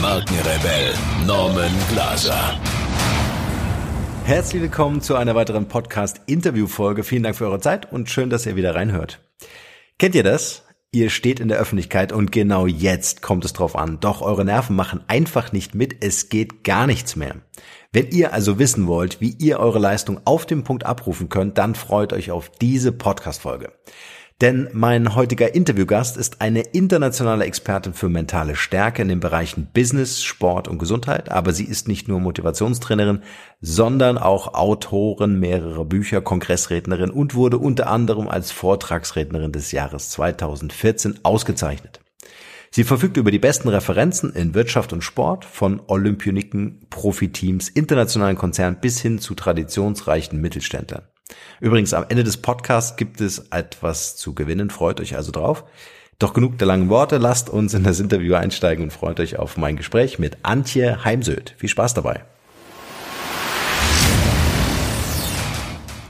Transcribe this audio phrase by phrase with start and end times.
[0.00, 0.94] Markenrebell
[1.26, 2.58] Norman Glaser.
[4.24, 7.04] Herzlich willkommen zu einer weiteren Podcast-Interview-Folge.
[7.04, 9.20] Vielen Dank für eure Zeit und schön, dass ihr wieder reinhört.
[9.98, 10.64] Kennt ihr das?
[10.90, 14.00] Ihr steht in der Öffentlichkeit und genau jetzt kommt es drauf an.
[14.00, 16.02] Doch eure Nerven machen einfach nicht mit.
[16.02, 17.36] Es geht gar nichts mehr.
[17.92, 21.74] Wenn ihr also wissen wollt, wie ihr eure Leistung auf dem Punkt abrufen könnt, dann
[21.74, 23.72] freut euch auf diese Podcast-Folge.
[24.40, 30.22] Denn mein heutiger Interviewgast ist eine internationale Expertin für mentale Stärke in den Bereichen Business,
[30.22, 31.30] Sport und Gesundheit.
[31.30, 33.20] Aber sie ist nicht nur Motivationstrainerin,
[33.60, 41.20] sondern auch Autorin mehrerer Bücher, Kongressrednerin und wurde unter anderem als Vortragsrednerin des Jahres 2014
[41.22, 42.00] ausgezeichnet.
[42.70, 48.78] Sie verfügt über die besten Referenzen in Wirtschaft und Sport, von Olympioniken, Profiteams, internationalen Konzernen
[48.80, 51.02] bis hin zu traditionsreichen Mittelständlern.
[51.60, 54.70] Übrigens, am Ende des Podcasts gibt es etwas zu gewinnen.
[54.70, 55.64] Freut euch also drauf.
[56.18, 57.18] Doch genug der langen Worte.
[57.18, 61.54] Lasst uns in das Interview einsteigen und freut euch auf mein Gespräch mit Antje Heimsöth.
[61.56, 62.24] Viel Spaß dabei.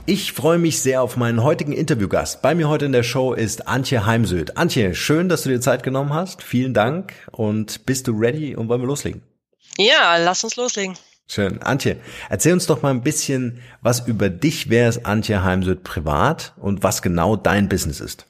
[0.07, 2.43] Ich freue mich sehr auf meinen heutigen Interviewgast.
[2.43, 4.57] Bei mir heute in der Show ist Antje Heimsöth.
[4.57, 6.43] Antje, schön, dass du dir Zeit genommen hast.
[6.43, 7.13] Vielen Dank.
[7.31, 9.23] Und bist du ready und wollen wir loslegen?
[9.77, 10.97] Ja, lass uns loslegen.
[11.33, 11.63] Schön.
[11.63, 14.69] Antje, erzähl uns doch mal ein bisschen was über dich.
[14.69, 18.27] Wer ist Antje Heimsöth privat und was genau dein Business ist?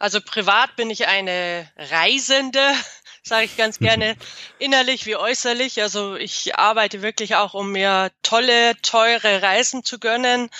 [0.00, 2.58] Also privat bin ich eine Reisende,
[3.22, 4.16] sage ich ganz gerne,
[4.58, 5.80] innerlich wie äußerlich.
[5.80, 10.50] Also ich arbeite wirklich auch, um mir tolle, teure Reisen zu gönnen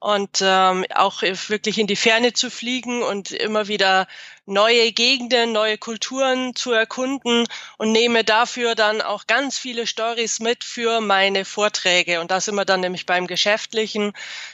[0.00, 4.06] und ähm, auch wirklich in die Ferne zu fliegen und immer wieder
[4.48, 10.64] neue Gegenden, neue Kulturen zu erkunden und nehme dafür dann auch ganz viele Stories mit
[10.64, 12.20] für meine Vorträge.
[12.20, 14.12] Und da sind wir dann nämlich beim Geschäftlichen,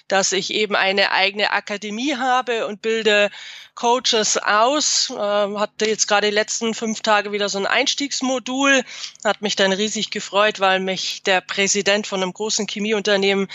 [0.09, 3.31] dass ich eben eine eigene Akademie habe und bilde
[3.77, 5.11] Coaches aus.
[5.11, 8.83] Äh, hatte jetzt gerade die letzten fünf Tage wieder so ein Einstiegsmodul.
[9.25, 13.49] Hat mich dann riesig gefreut, weil mich der Präsident von einem großen Chemieunternehmen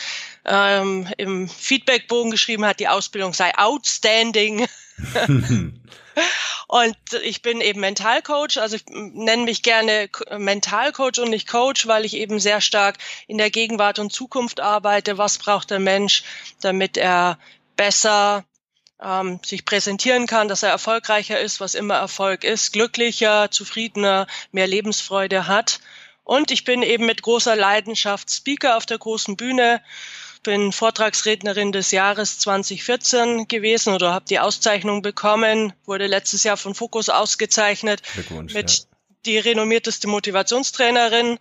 [0.46, 4.66] ähm, im Feedbackbogen geschrieben hat, die Ausbildung sei outstanding.
[6.68, 12.06] und ich bin eben Mentalcoach, also ich nenne mich gerne Mentalcoach und nicht Coach, weil
[12.06, 12.98] ich eben sehr stark
[13.28, 15.18] in der Gegenwart und Zukunft arbeite.
[15.18, 16.24] Was braucht der Mensch,
[16.62, 17.40] damit er
[17.76, 18.46] besser
[19.02, 24.68] ähm, sich präsentieren kann, dass er erfolgreicher ist, was immer Erfolg ist, glücklicher, zufriedener, mehr
[24.68, 25.80] Lebensfreude hat.
[26.24, 29.82] Und ich bin eben mit großer Leidenschaft Speaker auf der großen Bühne
[30.44, 36.76] bin Vortragsrednerin des Jahres 2014 gewesen oder habe die Auszeichnung bekommen, wurde letztes Jahr von
[36.76, 38.02] Fokus ausgezeichnet
[38.54, 38.84] mit ja.
[39.26, 41.40] die renommierteste Motivationstrainerin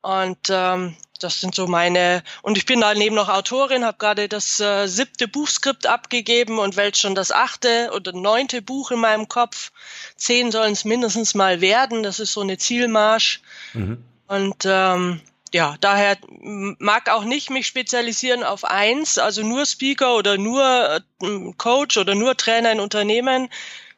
[0.00, 4.60] und ähm, das sind so meine und ich bin daneben noch Autorin, habe gerade das
[4.60, 9.72] äh, siebte Buchskript abgegeben und wälze schon das achte oder neunte Buch in meinem Kopf.
[10.16, 12.02] Zehn sollen es mindestens mal werden.
[12.02, 13.40] Das ist so eine Zielmarsch.
[13.72, 14.04] Mhm.
[14.28, 15.20] Und ähm,
[15.52, 21.52] ja, daher mag auch nicht mich spezialisieren auf eins, also nur Speaker oder nur äh,
[21.56, 23.48] Coach oder nur Trainer in Unternehmen,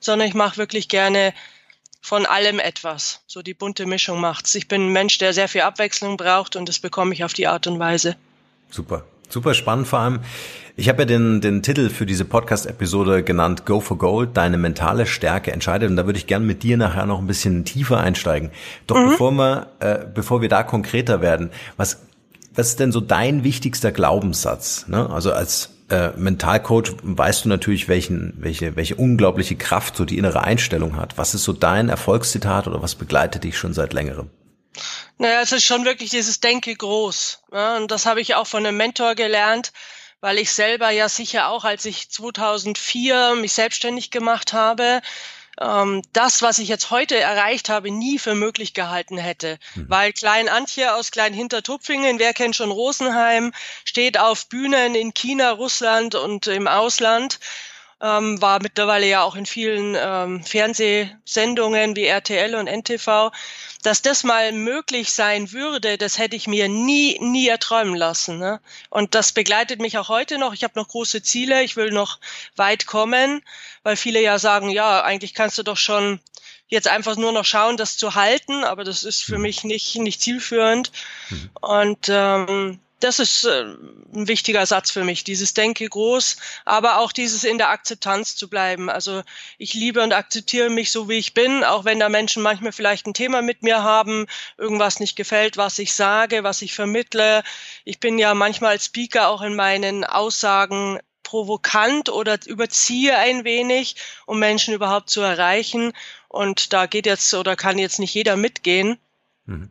[0.01, 1.35] sondern ich mache wirklich gerne
[2.01, 3.23] von allem etwas.
[3.27, 4.55] So die bunte Mischung macht's.
[4.55, 7.47] Ich bin ein Mensch, der sehr viel Abwechslung braucht und das bekomme ich auf die
[7.47, 8.17] Art und Weise.
[8.71, 9.05] Super.
[9.31, 10.21] Super spannend vor allem.
[10.77, 15.07] Ich habe ja den, den Titel für diese Podcast-Episode genannt Go for Gold, deine mentale
[15.07, 15.89] Stärke entscheidet.
[15.89, 18.51] Und da würde ich gerne mit dir nachher noch ein bisschen tiefer einsteigen.
[18.89, 19.11] Doch mhm.
[19.11, 22.03] bevor wir, äh, bevor wir da konkreter werden, was,
[22.55, 24.87] was ist denn so dein wichtigster Glaubenssatz?
[24.89, 25.09] Ne?
[25.11, 30.43] Also als äh, Mentalcoach weißt du natürlich, welchen, welche, welche unglaubliche Kraft so die innere
[30.43, 31.19] Einstellung hat.
[31.19, 34.29] Was ist so dein Erfolgszitat oder was begleitet dich schon seit längerem?
[35.19, 37.43] Naja, es ist schon wirklich dieses Denke groß.
[37.53, 39.73] Ja, und das habe ich auch von einem Mentor gelernt,
[40.21, 45.01] weil ich selber ja sicher auch, als ich 2004 mich selbstständig gemacht habe,
[45.61, 49.59] ähm, das, was ich jetzt heute erreicht habe, nie für möglich gehalten hätte.
[49.75, 49.87] Mhm.
[49.89, 53.53] Weil Klein Antje aus Klein Hintertupfingen, wer kennt schon Rosenheim,
[53.85, 57.41] steht auf Bühnen in China, Russland und im Ausland
[58.01, 63.31] ähm, war mittlerweile ja auch in vielen ähm, Fernsehsendungen wie RTL und NTV.
[63.83, 68.39] Dass das mal möglich sein würde, das hätte ich mir nie, nie erträumen lassen.
[68.39, 68.61] Ne?
[68.91, 70.53] Und das begleitet mich auch heute noch.
[70.53, 72.19] Ich habe noch große Ziele, ich will noch
[72.57, 73.43] weit kommen,
[73.83, 76.21] weil viele ja sagen, ja, eigentlich kannst du doch schon
[76.69, 79.43] jetzt einfach nur noch schauen, das zu halten, aber das ist für mhm.
[79.43, 80.93] mich nicht, nicht zielführend.
[81.29, 81.51] Mhm.
[81.61, 83.63] Und ähm, das ist äh,
[84.15, 88.49] ein wichtiger Satz für mich, dieses Denke groß, aber auch dieses in der Akzeptanz zu
[88.49, 88.89] bleiben.
[88.89, 89.23] Also
[89.59, 93.07] ich liebe und akzeptiere mich so, wie ich bin, auch wenn da Menschen manchmal vielleicht
[93.07, 94.27] ein Thema mit mir haben,
[94.59, 97.43] irgendwas nicht gefällt, was ich sage, was ich vermittle.
[97.85, 103.97] Ich bin ja manchmal als Speaker auch in meinen Aussagen provokant oder überziehe ein wenig,
[104.27, 105.93] um Menschen überhaupt zu erreichen.
[106.29, 108.99] Und da geht jetzt oder kann jetzt nicht jeder mitgehen.
[109.47, 109.71] Mhm.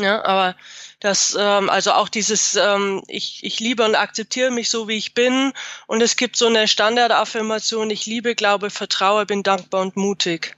[0.00, 0.56] Ja, aber
[1.00, 5.14] das, ähm, also auch dieses, ähm, ich, ich liebe und akzeptiere mich so, wie ich
[5.14, 5.52] bin.
[5.86, 10.56] Und es gibt so eine Standardaffirmation, ich liebe, glaube, vertraue, bin dankbar und mutig.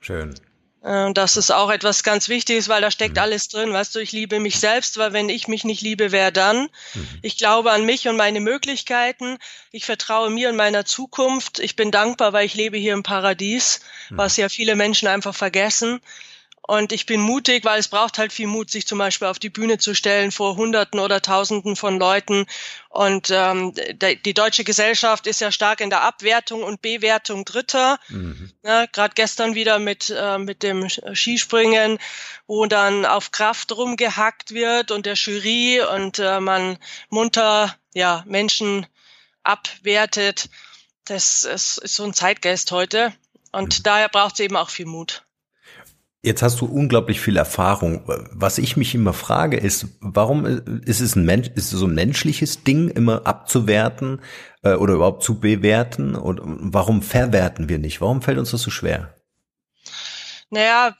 [0.00, 0.34] Schön.
[0.82, 3.22] Äh, das ist auch etwas ganz Wichtiges, weil da steckt mhm.
[3.22, 3.72] alles drin.
[3.72, 6.68] Weißt du, ich liebe mich selbst, weil wenn ich mich nicht liebe, wer dann?
[6.94, 7.08] Mhm.
[7.22, 9.38] Ich glaube an mich und meine Möglichkeiten.
[9.72, 11.58] Ich vertraue mir und meiner Zukunft.
[11.58, 14.18] Ich bin dankbar, weil ich lebe hier im Paradies, mhm.
[14.18, 16.00] was ja viele Menschen einfach vergessen.
[16.68, 19.48] Und ich bin mutig, weil es braucht halt viel Mut, sich zum Beispiel auf die
[19.48, 22.44] Bühne zu stellen vor Hunderten oder Tausenden von Leuten.
[22.90, 27.98] Und ähm, die deutsche Gesellschaft ist ja stark in der Abwertung und Bewertung Dritter.
[28.10, 28.52] Mhm.
[28.62, 31.98] Ja, Gerade gestern wieder mit, äh, mit dem Skispringen,
[32.46, 36.76] wo dann auf Kraft rumgehackt wird und der Jury und äh, man
[37.08, 38.86] munter ja Menschen
[39.42, 40.50] abwertet.
[41.06, 43.14] Das ist, ist so ein Zeitgeist heute.
[43.52, 43.82] Und mhm.
[43.84, 45.22] daher braucht es eben auch viel Mut.
[46.22, 48.02] Jetzt hast du unglaublich viel Erfahrung.
[48.32, 50.46] Was ich mich immer frage, ist, warum
[50.84, 54.20] ist es ein Mensch, ist es so ein menschliches Ding, immer abzuwerten
[54.62, 56.16] äh, oder überhaupt zu bewerten?
[56.16, 58.00] Und warum verwerten wir nicht?
[58.00, 59.14] Warum fällt uns das so schwer?
[60.50, 60.96] Naja,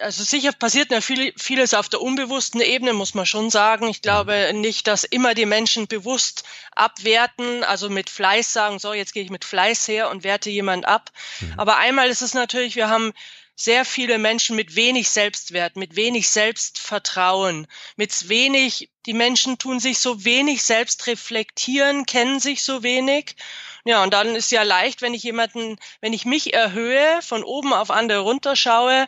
[0.00, 3.88] also sicher passiert ja viel, vieles auf der unbewussten Ebene, muss man schon sagen.
[3.88, 6.44] Ich glaube nicht, dass immer die Menschen bewusst
[6.74, 10.86] abwerten, also mit Fleiß sagen, so, jetzt gehe ich mit Fleiß her und werte jemand
[10.86, 11.10] ab.
[11.40, 11.54] Mhm.
[11.56, 13.12] Aber einmal ist es natürlich, wir haben
[13.56, 17.66] sehr viele Menschen mit wenig Selbstwert, mit wenig Selbstvertrauen,
[17.96, 23.36] mit wenig, die Menschen tun sich so wenig selbst reflektieren, kennen sich so wenig.
[23.84, 27.72] Ja, und dann ist ja leicht, wenn ich jemanden, wenn ich mich erhöhe, von oben
[27.72, 29.06] auf andere runterschaue,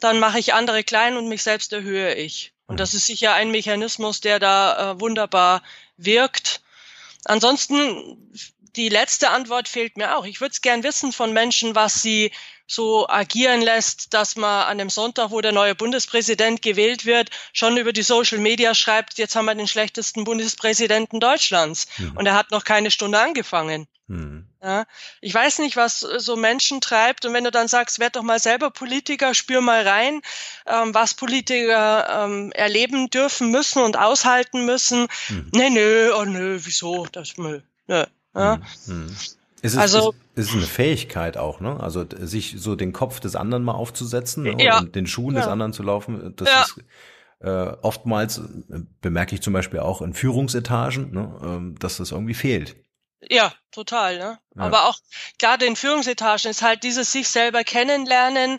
[0.00, 2.52] dann mache ich andere klein und mich selbst erhöhe ich.
[2.66, 5.62] Und das ist sicher ein Mechanismus, der da äh, wunderbar
[5.96, 6.62] wirkt.
[7.24, 8.32] Ansonsten,
[8.76, 10.24] die letzte Antwort fehlt mir auch.
[10.24, 12.32] Ich würde es gern wissen von Menschen, was sie
[12.72, 17.76] so agieren lässt, dass man an dem Sonntag, wo der neue Bundespräsident gewählt wird, schon
[17.76, 21.86] über die Social Media schreibt, jetzt haben wir den schlechtesten Bundespräsidenten Deutschlands.
[21.98, 22.16] Mhm.
[22.16, 23.86] Und er hat noch keine Stunde angefangen.
[24.06, 24.46] Mhm.
[24.62, 24.84] Ja,
[25.20, 27.24] ich weiß nicht, was so Menschen treibt.
[27.24, 30.22] Und wenn du dann sagst, werd doch mal selber Politiker, spür mal rein,
[30.66, 35.08] ähm, was Politiker ähm, erleben dürfen müssen und aushalten müssen.
[35.28, 35.50] Mhm.
[35.54, 37.06] Nee, nö, oh nö, wieso?
[37.10, 38.04] Das, nö, nö.
[38.34, 38.60] Ja?
[38.86, 39.16] Mhm.
[39.64, 41.78] Es ist, also, es ist eine Fähigkeit auch, ne?
[41.78, 44.56] Also sich so den Kopf des anderen mal aufzusetzen ne?
[44.58, 45.40] ja, und den Schuhen ja.
[45.40, 46.34] des anderen zu laufen.
[46.36, 46.62] Das ja.
[46.62, 46.78] ist
[47.42, 48.40] äh, oftmals,
[49.00, 51.72] bemerke ich zum Beispiel auch in Führungsetagen, ne?
[51.74, 52.74] äh, dass das irgendwie fehlt.
[53.30, 54.18] Ja, total.
[54.18, 54.38] Ne?
[54.56, 54.62] Ja.
[54.62, 54.98] Aber auch
[55.38, 58.58] gerade in Führungsetagen ist halt dieses sich selber kennenlernen,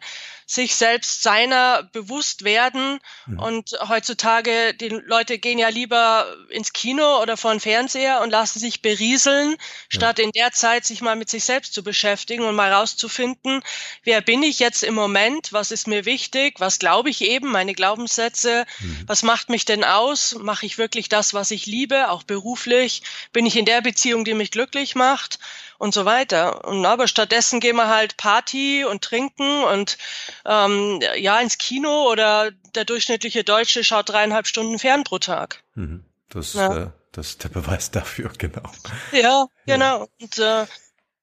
[0.53, 2.99] sich selbst seiner bewusst werden.
[3.25, 3.39] Mhm.
[3.39, 8.59] Und heutzutage, die Leute gehen ja lieber ins Kino oder vor den Fernseher und lassen
[8.59, 9.55] sich berieseln,
[9.89, 10.25] statt ja.
[10.25, 13.61] in der Zeit sich mal mit sich selbst zu beschäftigen und mal rauszufinden,
[14.03, 17.73] wer bin ich jetzt im Moment, was ist mir wichtig, was glaube ich eben, meine
[17.73, 19.03] Glaubenssätze, mhm.
[19.07, 23.45] was macht mich denn aus, mache ich wirklich das, was ich liebe, auch beruflich, bin
[23.45, 25.39] ich in der Beziehung, die mich glücklich macht
[25.83, 26.65] und so weiter.
[26.65, 29.97] Und aber stattdessen gehen wir halt Party und trinken und
[30.45, 35.61] ähm, ja ins Kino oder der durchschnittliche Deutsche schaut dreieinhalb Stunden fern pro Tag.
[35.75, 36.05] Mhm.
[36.29, 36.83] Das, ja.
[36.83, 38.63] äh, das ist der Beweis dafür, genau.
[39.11, 39.99] Ja, genau.
[39.99, 40.07] Ja.
[40.21, 40.65] Und äh,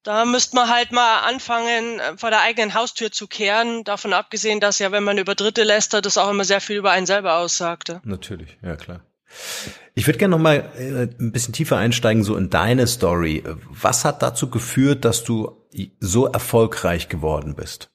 [0.03, 3.83] da müsste man halt mal anfangen, äh, vor der eigenen Haustür zu kehren.
[3.83, 6.91] Davon abgesehen, dass ja, wenn man über Dritte lästert, das auch immer sehr viel über
[6.91, 7.99] einen selber aussagte.
[8.03, 9.01] Natürlich, ja klar.
[9.93, 13.43] Ich würde gerne noch mal äh, ein bisschen tiefer einsteigen so in deine Story.
[13.69, 15.57] Was hat dazu geführt, dass du
[15.99, 17.90] so erfolgreich geworden bist?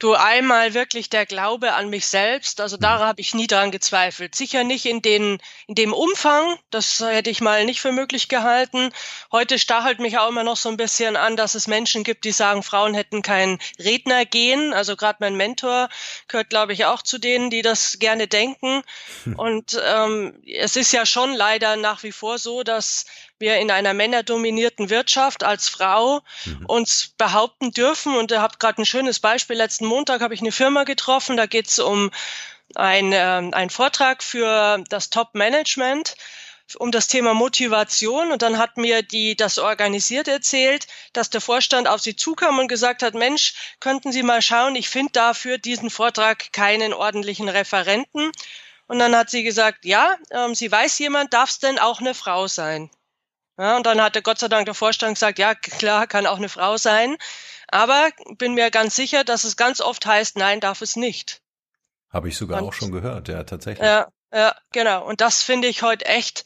[0.00, 4.34] Du einmal wirklich der Glaube an mich selbst, also daran habe ich nie dran gezweifelt.
[4.34, 8.92] Sicher nicht in, den, in dem Umfang, das hätte ich mal nicht für möglich gehalten.
[9.30, 12.32] Heute stachelt mich auch immer noch so ein bisschen an, dass es Menschen gibt, die
[12.32, 14.72] sagen, Frauen hätten kein Rednergehen.
[14.72, 15.90] Also gerade mein Mentor
[16.28, 18.82] gehört, glaube ich, auch zu denen, die das gerne denken.
[19.24, 19.38] Hm.
[19.38, 23.04] Und ähm, es ist ja schon leider nach wie vor so, dass
[23.40, 26.66] wir in einer männerdominierten Wirtschaft als Frau mhm.
[26.66, 28.14] uns behaupten dürfen.
[28.14, 29.56] Und ihr habt gerade ein schönes Beispiel.
[29.56, 32.10] Letzten Montag habe ich eine Firma getroffen, da geht es um
[32.76, 36.14] ein, äh, ein Vortrag für das Top-Management
[36.76, 41.88] um das Thema Motivation und dann hat mir die das organisiert erzählt, dass der Vorstand
[41.88, 45.90] auf sie zukam und gesagt hat, Mensch, könnten Sie mal schauen, ich finde dafür diesen
[45.90, 48.30] Vortrag keinen ordentlichen Referenten.
[48.86, 52.14] Und dann hat sie gesagt, ja, ähm, sie weiß jemand, darf es denn auch eine
[52.14, 52.90] Frau sein?
[53.60, 56.48] Ja, und dann hatte Gott sei Dank der Vorstand gesagt, ja, klar, kann auch eine
[56.48, 57.18] Frau sein.
[57.68, 61.42] Aber bin mir ganz sicher, dass es ganz oft heißt, nein, darf es nicht.
[62.08, 63.86] Habe ich sogar und, auch schon gehört, ja, tatsächlich.
[63.86, 65.04] Ja, ja, genau.
[65.04, 66.44] Und das finde ich heute echt,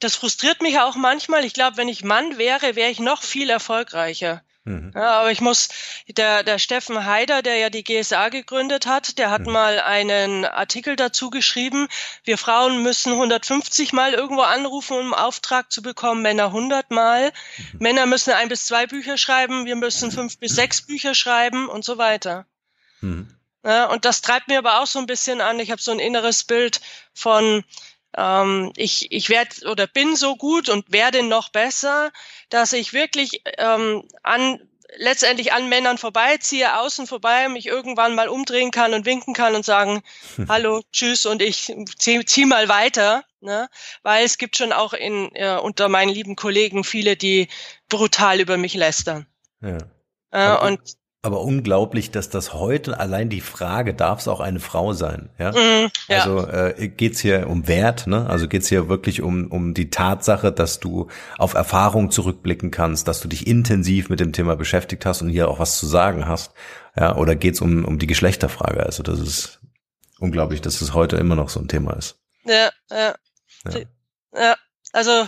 [0.00, 1.44] das frustriert mich auch manchmal.
[1.44, 4.42] Ich glaube, wenn ich Mann wäre, wäre ich noch viel erfolgreicher.
[4.64, 4.92] Mhm.
[4.94, 5.68] Ja, aber ich muss,
[6.06, 9.52] der, der Steffen Haider, der ja die GSA gegründet hat, der hat mhm.
[9.52, 11.88] mal einen Artikel dazu geschrieben,
[12.24, 17.32] wir Frauen müssen 150 Mal irgendwo anrufen, um einen Auftrag zu bekommen, Männer 100 Mal.
[17.72, 17.78] Mhm.
[17.78, 21.84] Männer müssen ein bis zwei Bücher schreiben, wir müssen fünf bis sechs Bücher schreiben und
[21.84, 22.46] so weiter.
[23.00, 23.34] Mhm.
[23.64, 25.58] Ja, und das treibt mir aber auch so ein bisschen an.
[25.58, 26.80] Ich habe so ein inneres Bild
[27.12, 27.62] von,
[28.16, 32.10] ähm, ich, ich werde oder bin so gut und werde noch besser,
[32.48, 34.60] dass ich wirklich ähm, an
[34.96, 39.64] letztendlich an Männern vorbeiziehe, außen vorbei, mich irgendwann mal umdrehen kann und winken kann und
[39.64, 40.02] sagen,
[40.48, 43.68] hallo, tschüss und ich zieh, zieh mal weiter, ne?
[44.02, 47.48] weil es gibt schon auch in, äh, unter meinen lieben Kollegen viele, die
[47.88, 49.26] brutal über mich lästern.
[49.62, 49.78] Ja.
[50.32, 50.80] Äh, und
[51.22, 55.28] aber unglaublich, dass das heute allein die Frage, darf es auch eine Frau sein?
[55.38, 55.52] Ja.
[55.52, 56.22] Mhm, ja.
[56.22, 58.28] Also äh, geht's hier um Wert, ne?
[58.28, 63.20] Also geht's hier wirklich um um die Tatsache, dass du auf Erfahrung zurückblicken kannst, dass
[63.20, 66.52] du dich intensiv mit dem Thema beschäftigt hast und hier auch was zu sagen hast,
[66.96, 67.16] ja?
[67.16, 68.84] Oder geht's um um die Geschlechterfrage?
[68.84, 69.60] Also das ist
[70.18, 72.18] unglaublich, dass es heute immer noch so ein Thema ist.
[72.44, 73.14] Ja, ja.
[73.68, 73.80] Ja,
[74.34, 74.56] ja.
[74.92, 75.26] also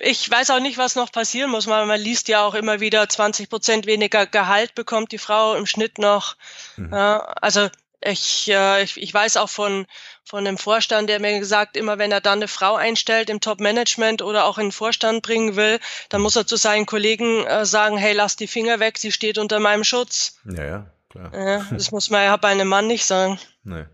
[0.00, 1.66] ich weiß auch nicht, was noch passieren muss.
[1.66, 5.66] Man, man liest ja auch immer wieder, 20 Prozent weniger Gehalt bekommt die Frau im
[5.66, 6.36] Schnitt noch.
[6.76, 6.92] Mhm.
[6.92, 7.68] Ja, also
[8.00, 9.86] ich, äh, ich, ich weiß auch von,
[10.24, 14.22] von einem Vorstand, der mir gesagt, immer wenn er dann eine Frau einstellt im Top-Management
[14.22, 17.96] oder auch in den Vorstand bringen will, dann muss er zu seinen Kollegen äh, sagen,
[17.96, 20.38] hey, lass die Finger weg, sie steht unter meinem Schutz.
[20.44, 21.32] Ja, ja, klar.
[21.34, 23.40] Ja, das muss man ja bei einem Mann nicht sagen.
[23.64, 23.86] Nee.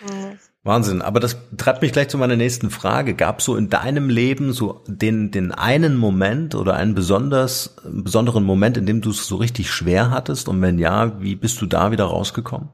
[0.00, 0.38] Mhm.
[0.64, 1.02] Wahnsinn.
[1.02, 3.14] Aber das treibt mich gleich zu meiner nächsten Frage.
[3.14, 8.76] Gab so in deinem Leben so den, den einen Moment oder einen besonders, besonderen Moment,
[8.76, 10.48] in dem du es so richtig schwer hattest?
[10.48, 12.68] Und wenn ja, wie bist du da wieder rausgekommen?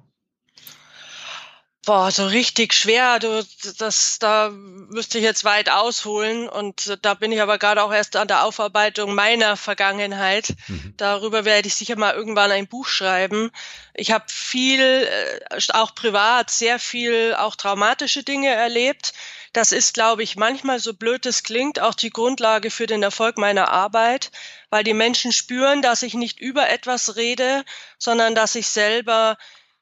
[1.88, 3.18] Boah, so richtig schwer.
[3.18, 3.42] Du,
[3.78, 8.14] das, da müsste ich jetzt weit ausholen und da bin ich aber gerade auch erst
[8.16, 10.54] an der Aufarbeitung meiner Vergangenheit.
[10.66, 10.92] Mhm.
[10.98, 13.50] Darüber werde ich sicher mal irgendwann ein Buch schreiben.
[13.94, 19.14] Ich habe viel, äh, auch privat, sehr viel auch traumatische Dinge erlebt.
[19.54, 23.38] Das ist, glaube ich, manchmal so blöd es klingt, auch die Grundlage für den Erfolg
[23.38, 24.30] meiner Arbeit,
[24.68, 27.64] weil die Menschen spüren, dass ich nicht über etwas rede,
[27.96, 29.38] sondern dass ich selber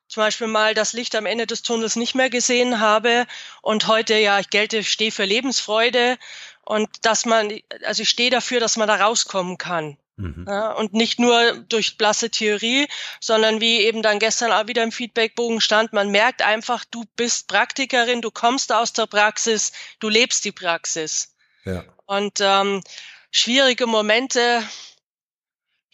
[0.09, 3.27] zum Beispiel mal das Licht am Ende des Tunnels nicht mehr gesehen habe
[3.63, 6.19] und heute ja, ich gelte, stehe für Lebensfreude
[6.63, 7.53] und dass man,
[7.85, 9.97] also ich stehe dafür, dass man da rauskommen kann.
[10.17, 10.47] Mhm.
[10.49, 12.89] Ja, und nicht nur durch blasse Theorie,
[13.21, 17.49] sondern wie eben dann gestern auch wieder im Feedbackbogen stand, man merkt einfach, du bist
[17.49, 21.35] Praktikerin, du kommst aus der Praxis, du lebst die Praxis.
[21.65, 21.85] Ja.
[22.07, 22.83] Und ähm,
[23.31, 24.63] schwierige Momente,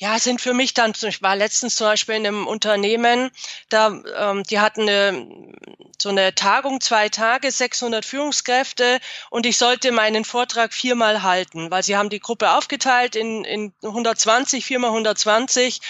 [0.03, 3.31] ja, sind für mich dann, ich war letztens zum Beispiel in einem Unternehmen,
[3.69, 5.55] da, ähm, die hatten eine,
[5.97, 8.99] so eine Tagung, zwei Tage, 600 Führungskräfte
[9.31, 13.73] und ich sollte meinen Vortrag viermal halten, weil sie haben die Gruppe aufgeteilt in, in
[13.81, 15.81] 120, viermal 120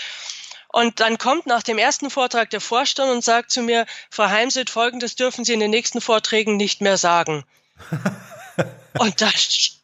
[0.69, 4.69] und dann kommt nach dem ersten Vortrag der Vorstand und sagt zu mir, Frau Heimseth,
[4.69, 7.47] Folgendes dürfen Sie in den nächsten Vorträgen nicht mehr sagen.
[8.99, 9.31] und da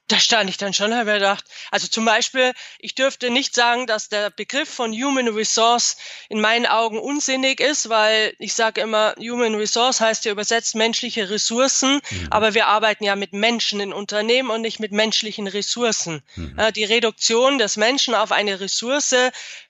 [0.09, 3.87] da stand ich dann schon, habe mir gedacht, also zum Beispiel, ich dürfte nicht sagen,
[3.87, 5.97] dass der Begriff von Human Resource
[6.31, 11.29] in meinen Augen unsinnig ist, weil ich sage immer, Human Resource heißt ja übersetzt menschliche
[11.29, 12.27] Ressourcen, mhm.
[12.31, 16.23] aber wir arbeiten ja mit Menschen in Unternehmen und nicht mit menschlichen Ressourcen.
[16.37, 16.59] Mhm.
[16.75, 19.15] Die Reduktion des Menschen auf eine Ressource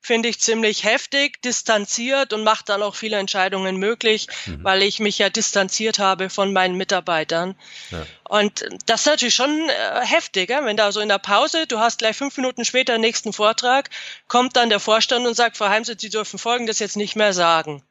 [0.00, 4.62] finde ich ziemlich heftig, distanziert und macht dann auch viele Entscheidungen möglich, mhm.
[4.62, 7.56] weil ich mich ja distanziert habe von meinen Mitarbeitern.
[7.90, 8.06] Ja.
[8.28, 11.98] Und das ist natürlich schon äh, heftig, wenn da so in der Pause, du hast
[11.98, 13.90] gleich fünf Minuten später den nächsten Vortrag,
[14.28, 17.82] kommt dann der Vorstand und sagt, Frau Heimsitz, Sie dürfen Folgendes jetzt nicht mehr sagen.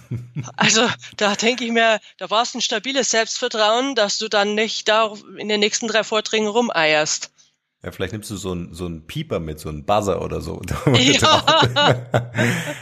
[0.56, 4.88] Also da denke ich mir, da brauchst du ein stabiles Selbstvertrauen, dass du dann nicht
[4.88, 7.30] da in den nächsten drei Vorträgen rumeierst.
[7.84, 10.60] Ja, vielleicht nimmst du so ein so ein Pieper mit, so ein Buzzer oder so.
[10.94, 11.44] Ja.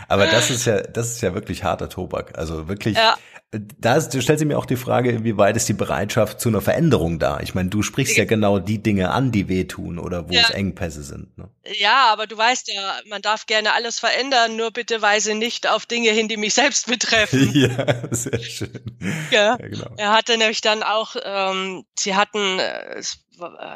[0.09, 2.39] Aber das ist ja, das ist ja wirklich harter Tobak.
[2.39, 3.17] Also wirklich, ja.
[3.53, 7.19] Da ist, stellt sich mir auch die Frage, inwieweit ist die Bereitschaft zu einer Veränderung
[7.19, 7.39] da?
[7.41, 10.41] Ich meine, du sprichst ja genau die Dinge an, die wehtun oder wo ja.
[10.41, 11.37] es Engpässe sind.
[11.37, 11.51] Ne?
[11.79, 15.85] Ja, aber du weißt ja, man darf gerne alles verändern, nur bitte weise nicht auf
[15.85, 17.51] Dinge hin, die mich selbst betreffen.
[17.55, 18.99] ja, sehr schön.
[19.31, 19.91] Ja, ja genau.
[19.99, 23.03] Er hatte nämlich dann auch, ähm, sie hatten, äh,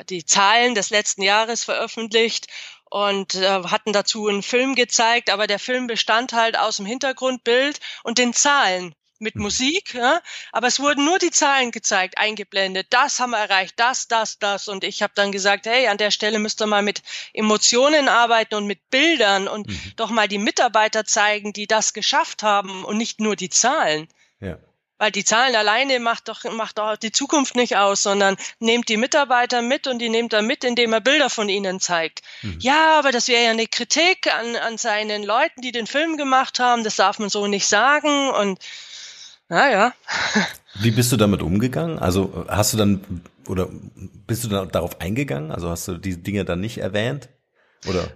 [0.08, 2.46] die Zahlen des letzten Jahres veröffentlicht
[2.88, 7.78] und äh, hatten dazu einen Film gezeigt, aber der Film bestand halt aus dem Hintergrundbild
[8.04, 9.42] und den Zahlen mit mhm.
[9.42, 10.20] Musik, ja?
[10.52, 12.88] aber es wurden nur die Zahlen gezeigt, eingeblendet.
[12.90, 14.68] Das haben wir erreicht, das, das, das.
[14.68, 18.54] Und ich habe dann gesagt, hey, an der Stelle müsst ihr mal mit Emotionen arbeiten
[18.54, 19.92] und mit Bildern und mhm.
[19.96, 24.08] doch mal die Mitarbeiter zeigen, die das geschafft haben und nicht nur die Zahlen.
[24.40, 24.58] Ja.
[24.98, 28.96] Weil die Zahlen alleine macht doch, macht doch die Zukunft nicht aus, sondern nehmt die
[28.96, 32.22] Mitarbeiter mit und die nehmt er mit, indem er Bilder von ihnen zeigt.
[32.40, 32.58] Mhm.
[32.60, 36.60] Ja, aber das wäre ja eine Kritik an, an seinen Leuten, die den Film gemacht
[36.60, 36.82] haben.
[36.82, 38.58] Das darf man so nicht sagen und,
[39.48, 39.94] naja.
[40.74, 41.98] Wie bist du damit umgegangen?
[41.98, 43.68] Also hast du dann, oder
[44.26, 45.50] bist du dann darauf eingegangen?
[45.50, 47.28] Also hast du diese Dinge dann nicht erwähnt?
[47.86, 48.08] Oder?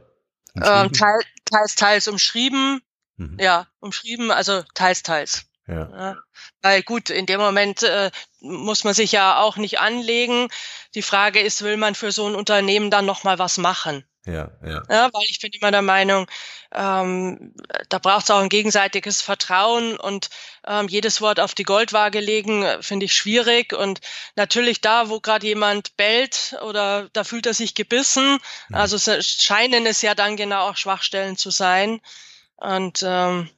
[0.57, 2.81] Ähm, teils, teils, teils umschrieben.
[3.17, 3.37] Mhm.
[3.39, 5.47] Ja, umschrieben, also teils, teils.
[5.67, 5.89] Ja.
[5.91, 6.17] ja.
[6.63, 8.11] Weil gut, in dem Moment äh,
[8.41, 10.49] muss man sich ja auch nicht anlegen.
[10.95, 14.05] Die Frage ist, will man für so ein Unternehmen dann noch mal was machen?
[14.27, 14.83] Ja, ja.
[14.89, 16.27] ja weil ich bin immer der Meinung,
[16.73, 17.55] ähm,
[17.89, 20.29] da braucht es auch ein gegenseitiges Vertrauen und
[20.67, 23.73] ähm, jedes Wort auf die Goldwaage legen, äh, finde ich schwierig.
[23.73, 24.01] Und
[24.37, 28.75] natürlich da, wo gerade jemand bellt oder da fühlt er sich gebissen, mhm.
[28.75, 32.01] also scheinen es ja dann genau auch Schwachstellen zu sein.
[32.57, 33.49] Und ähm,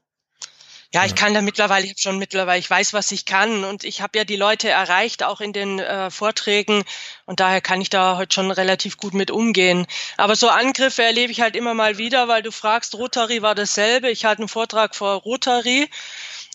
[0.95, 3.83] ja, ich kann da mittlerweile, ich habe schon mittlerweile, ich weiß, was ich kann und
[3.85, 6.85] ich habe ja die Leute erreicht, auch in den äh, Vorträgen
[7.25, 9.87] und daher kann ich da heute schon relativ gut mit umgehen.
[10.19, 14.11] Aber so Angriffe erlebe ich halt immer mal wieder, weil du fragst, Rotary war dasselbe.
[14.11, 15.89] Ich halte einen Vortrag vor Rotary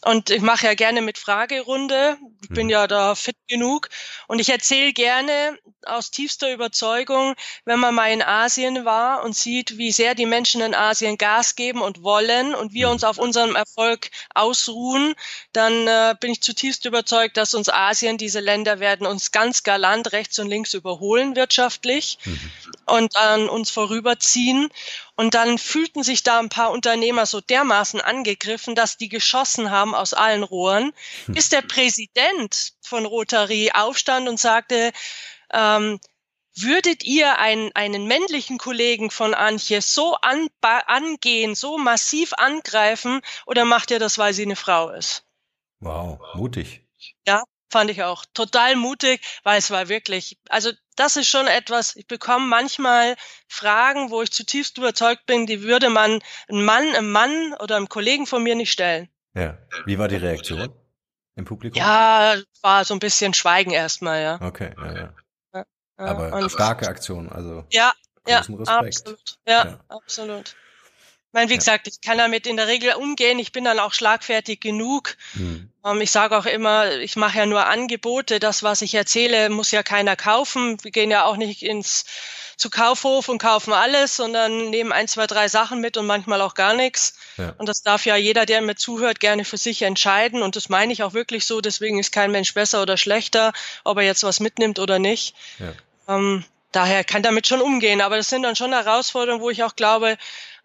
[0.05, 2.17] und ich mache ja gerne mit Fragerunde.
[2.43, 2.71] Ich bin mhm.
[2.71, 3.89] ja da fit genug.
[4.27, 7.33] Und ich erzähle gerne aus tiefster Überzeugung,
[7.65, 11.55] wenn man mal in Asien war und sieht, wie sehr die Menschen in Asien Gas
[11.55, 12.93] geben und wollen und wir mhm.
[12.93, 15.15] uns auf unserem Erfolg ausruhen,
[15.51, 20.11] dann äh, bin ich zutiefst überzeugt, dass uns Asien, diese Länder werden uns ganz galant
[20.11, 22.51] rechts und links überholen wirtschaftlich mhm.
[22.87, 24.69] Und an uns vorüberziehen.
[25.15, 29.93] Und dann fühlten sich da ein paar Unternehmer so dermaßen angegriffen, dass die geschossen haben
[29.93, 30.93] aus allen Rohren,
[31.25, 31.35] hm.
[31.35, 34.91] bis der Präsident von Rotary aufstand und sagte,
[35.51, 35.99] ähm,
[36.59, 43.63] würdet ihr einen, einen männlichen Kollegen von Antje so an, angehen, so massiv angreifen oder
[43.63, 45.23] macht ihr das, weil sie eine Frau ist?
[45.79, 46.81] Wow, mutig.
[47.27, 51.95] Ja, fand ich auch total mutig, weil es war wirklich, also das ist schon etwas,
[51.95, 53.15] ich bekomme manchmal
[53.47, 57.89] Fragen, wo ich zutiefst überzeugt bin, die würde man ein Mann, einem Mann oder einem
[57.89, 59.09] Kollegen von mir nicht stellen.
[59.33, 59.57] Ja.
[59.85, 60.73] Wie war die Reaktion
[61.35, 61.79] im Publikum?
[61.79, 64.39] Ja, war so ein bisschen Schweigen erstmal, ja.
[64.41, 65.13] Okay, ja, ja.
[65.53, 65.65] ja,
[65.99, 66.05] ja.
[66.05, 67.65] Aber starke Aktion, also.
[67.71, 67.93] Ja,
[68.25, 68.67] ja, Respekt.
[68.67, 69.37] absolut.
[69.45, 70.55] Ja, ja, absolut
[71.37, 71.59] meine, wie ja.
[71.59, 73.37] gesagt, ich kann damit in der Regel umgehen.
[73.37, 75.15] Ich bin dann auch schlagfertig genug.
[75.35, 75.69] Mhm.
[75.85, 78.39] Ähm, ich sage auch immer, ich mache ja nur Angebote.
[78.39, 80.83] Das, was ich erzähle, muss ja keiner kaufen.
[80.83, 82.05] Wir gehen ja auch nicht ins
[82.57, 86.55] zu Kaufhof und kaufen alles, sondern nehmen ein, zwei, drei Sachen mit und manchmal auch
[86.55, 87.13] gar nichts.
[87.37, 87.53] Ja.
[87.59, 90.41] Und das darf ja jeder, der mir zuhört, gerne für sich entscheiden.
[90.41, 91.61] Und das meine ich auch wirklich so.
[91.61, 95.35] Deswegen ist kein Mensch besser oder schlechter, ob er jetzt was mitnimmt oder nicht.
[95.59, 96.15] Ja.
[96.15, 98.01] Ähm, daher kann damit schon umgehen.
[98.01, 100.17] Aber das sind dann schon Herausforderungen, wo ich auch glaube,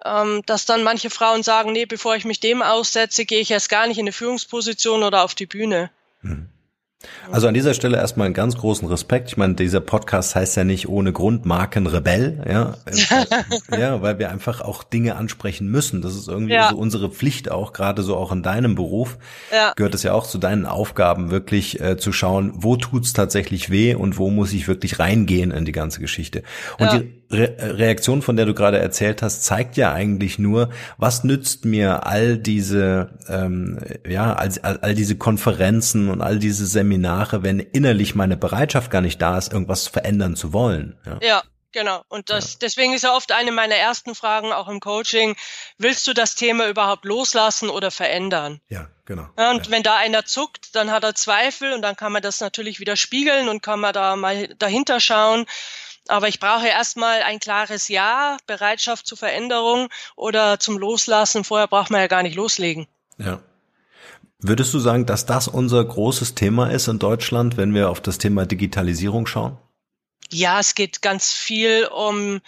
[0.05, 3.69] ähm, dass dann manche Frauen sagen, nee, bevor ich mich dem aussetze, gehe ich erst
[3.69, 5.91] gar nicht in eine Führungsposition oder auf die Bühne.
[6.23, 6.49] Mhm.
[7.31, 9.29] Also an dieser Stelle erstmal einen ganz großen Respekt.
[9.29, 12.75] Ich meine, dieser Podcast heißt ja nicht ohne Grund Markenrebell, ja,
[13.77, 16.03] ja, weil wir einfach auch Dinge ansprechen müssen.
[16.03, 16.71] Das ist irgendwie ja.
[16.71, 19.19] so unsere Pflicht auch, gerade so auch in deinem Beruf
[19.53, 19.73] ja.
[19.75, 23.95] gehört es ja auch zu deinen Aufgaben, wirklich äh, zu schauen, wo tut's tatsächlich weh
[23.95, 26.43] und wo muss ich wirklich reingehen in die ganze Geschichte.
[26.79, 26.99] Und ja.
[26.99, 31.65] die Re Reaktion, von der du gerade erzählt hast, zeigt ja eigentlich nur, was nützt
[31.65, 37.59] mir all diese, ähm, ja, all, all, all diese Konferenzen und all diese Seminare, wenn
[37.59, 40.99] innerlich meine Bereitschaft gar nicht da ist, irgendwas verändern zu wollen.
[41.07, 41.19] Ja.
[41.23, 41.43] ja.
[41.73, 42.05] Genau.
[42.09, 45.37] Und das, deswegen ist ja oft eine meiner ersten Fragen auch im Coaching,
[45.79, 48.61] willst du das Thema überhaupt loslassen oder verändern?
[48.69, 49.27] Ja, genau.
[49.39, 49.73] Ja, und ja.
[49.73, 52.97] wenn da einer zuckt, dann hat er Zweifel und dann kann man das natürlich wieder
[52.97, 55.47] spiegeln und kann man da mal dahinter schauen.
[56.09, 61.45] Aber ich brauche erstmal ein klares Ja, Bereitschaft zur Veränderung oder zum Loslassen.
[61.45, 62.89] Vorher braucht man ja gar nicht loslegen.
[63.19, 63.41] Ja.
[64.39, 68.19] Würdest du sagen, dass das unser großes Thema ist in Deutschland, wenn wir auf das
[68.19, 69.57] Thema Digitalisierung schauen?
[70.31, 72.41] Ja, es geht ganz viel um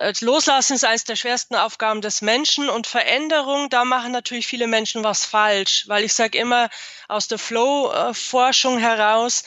[0.00, 4.66] äh, Loslassen ist eines der schwersten Aufgaben des Menschen und Veränderung, da machen natürlich viele
[4.66, 6.70] Menschen was falsch, weil ich sage immer
[7.06, 9.44] aus der Flow-Forschung heraus,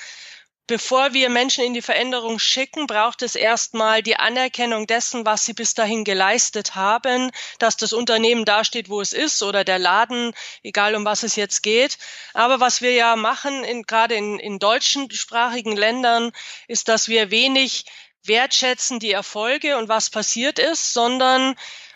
[0.68, 5.54] bevor wir Menschen in die Veränderung schicken, braucht es erstmal die Anerkennung dessen, was sie
[5.54, 10.96] bis dahin geleistet haben, dass das Unternehmen dasteht, wo es ist oder der Laden, egal
[10.96, 11.98] um was es jetzt geht.
[12.34, 16.32] Aber was wir ja machen, in, gerade in, in deutschsprachigen Ländern,
[16.68, 17.86] ist, dass wir wenig
[18.26, 21.56] wertschätzen die Erfolge und was passiert ist, sondern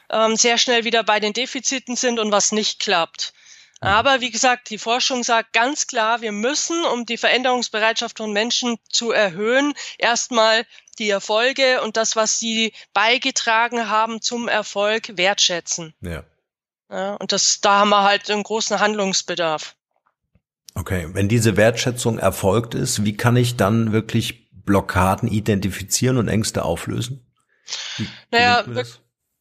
[0.09, 3.33] ähm, sehr schnell wieder bei den Defiziten sind und was nicht klappt.
[3.79, 8.77] Aber wie gesagt, die Forschung sagt ganz klar, wir müssen, um die Veränderungsbereitschaft von Menschen
[8.89, 10.65] zu erhöhen, erstmal
[10.97, 15.93] die Erfolge und das, was sie beigetragen haben zum Erfolg, wertschätzen.
[16.01, 16.23] Ja.
[16.89, 19.75] ja und das, da haben wir halt einen großen Handlungsbedarf.
[20.73, 26.63] Okay, wenn diese Wertschätzung erfolgt ist, wie kann ich dann wirklich Blockaden identifizieren und Ängste
[26.63, 27.25] auflösen?
[27.97, 28.63] Wie, naja,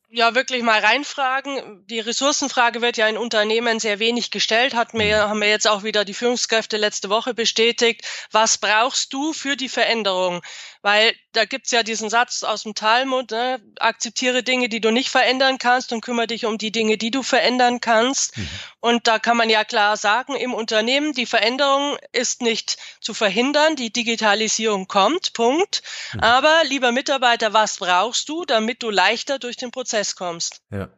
[0.09, 1.85] ja wirklich mal reinfragen.
[1.87, 5.31] Die Ressourcenfrage wird ja in Unternehmen sehr wenig gestellt, hat mir, mhm.
[5.31, 8.07] haben wir jetzt auch wieder die Führungskräfte letzte Woche bestätigt.
[8.31, 10.43] Was brauchst du für die Veränderung?
[10.87, 13.61] Weil da gibt's ja diesen Satz aus dem Talmud, ne?
[13.81, 17.25] akzeptiere Dinge, die du nicht verändern kannst und kümmere dich um die Dinge, die du
[17.25, 18.37] verändern kannst.
[18.37, 18.49] Mhm.
[18.79, 23.75] Und da kann man ja klar sagen, im Unternehmen, die Veränderung ist nicht zu verhindern,
[23.75, 25.83] die Digitalisierung kommt, Punkt.
[26.13, 26.21] Mhm.
[26.21, 30.63] Aber lieber Mitarbeiter, was brauchst du, damit du leichter durch den Prozess kommst?
[30.71, 30.89] Ja.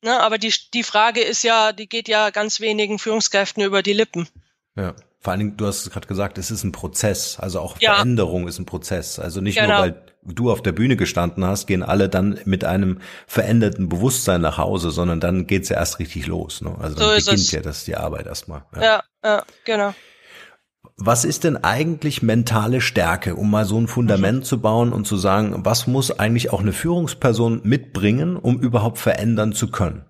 [0.00, 3.92] Ne, aber die, die Frage ist ja, die geht ja ganz wenigen Führungskräften über die
[3.92, 4.26] Lippen.
[4.74, 4.96] Ja.
[5.28, 7.38] Vor allen Dingen, du hast es gerade gesagt, es ist ein Prozess.
[7.38, 7.96] Also auch ja.
[7.96, 9.18] Veränderung ist ein Prozess.
[9.18, 9.74] Also nicht genau.
[9.74, 14.40] nur, weil du auf der Bühne gestanden hast, gehen alle dann mit einem veränderten Bewusstsein
[14.40, 16.62] nach Hause, sondern dann geht's ja erst richtig los.
[16.62, 16.74] Ne?
[16.80, 18.64] Also dann so beginnt ja das die Arbeit erstmal.
[18.74, 18.82] Ja.
[18.82, 19.94] ja, ja, genau.
[20.96, 24.44] Was ist denn eigentlich mentale Stärke, um mal so ein Fundament mhm.
[24.44, 29.52] zu bauen und zu sagen, was muss eigentlich auch eine Führungsperson mitbringen, um überhaupt verändern
[29.52, 30.07] zu können?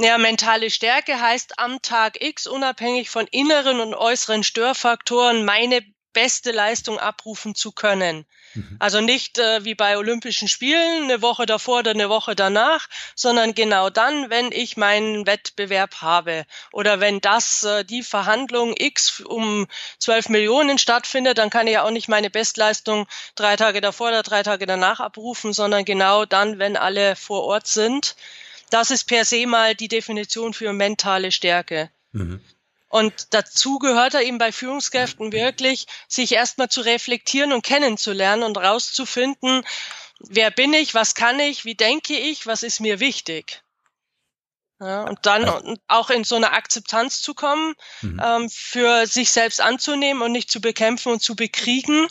[0.00, 5.82] Ja, mentale Stärke heißt am Tag X unabhängig von inneren und äußeren Störfaktoren meine
[6.12, 8.24] beste Leistung abrufen zu können.
[8.54, 8.76] Mhm.
[8.78, 13.54] Also nicht äh, wie bei Olympischen Spielen eine Woche davor oder eine Woche danach, sondern
[13.54, 19.66] genau dann, wenn ich meinen Wettbewerb habe oder wenn das äh, die Verhandlung X um
[19.98, 24.22] 12 Millionen stattfindet, dann kann ich ja auch nicht meine Bestleistung drei Tage davor oder
[24.22, 28.14] drei Tage danach abrufen, sondern genau dann, wenn alle vor Ort sind.
[28.70, 31.90] Das ist per se mal die Definition für mentale Stärke.
[32.12, 32.40] Mhm.
[32.88, 38.56] Und dazu gehört er eben bei Führungskräften wirklich, sich erstmal zu reflektieren und kennenzulernen und
[38.56, 39.62] rauszufinden,
[40.20, 43.62] wer bin ich, was kann ich, wie denke ich, was ist mir wichtig.
[44.80, 48.22] Ja, und dann auch in so eine Akzeptanz zu kommen, mhm.
[48.24, 52.06] ähm, für sich selbst anzunehmen und nicht zu bekämpfen und zu bekriegen.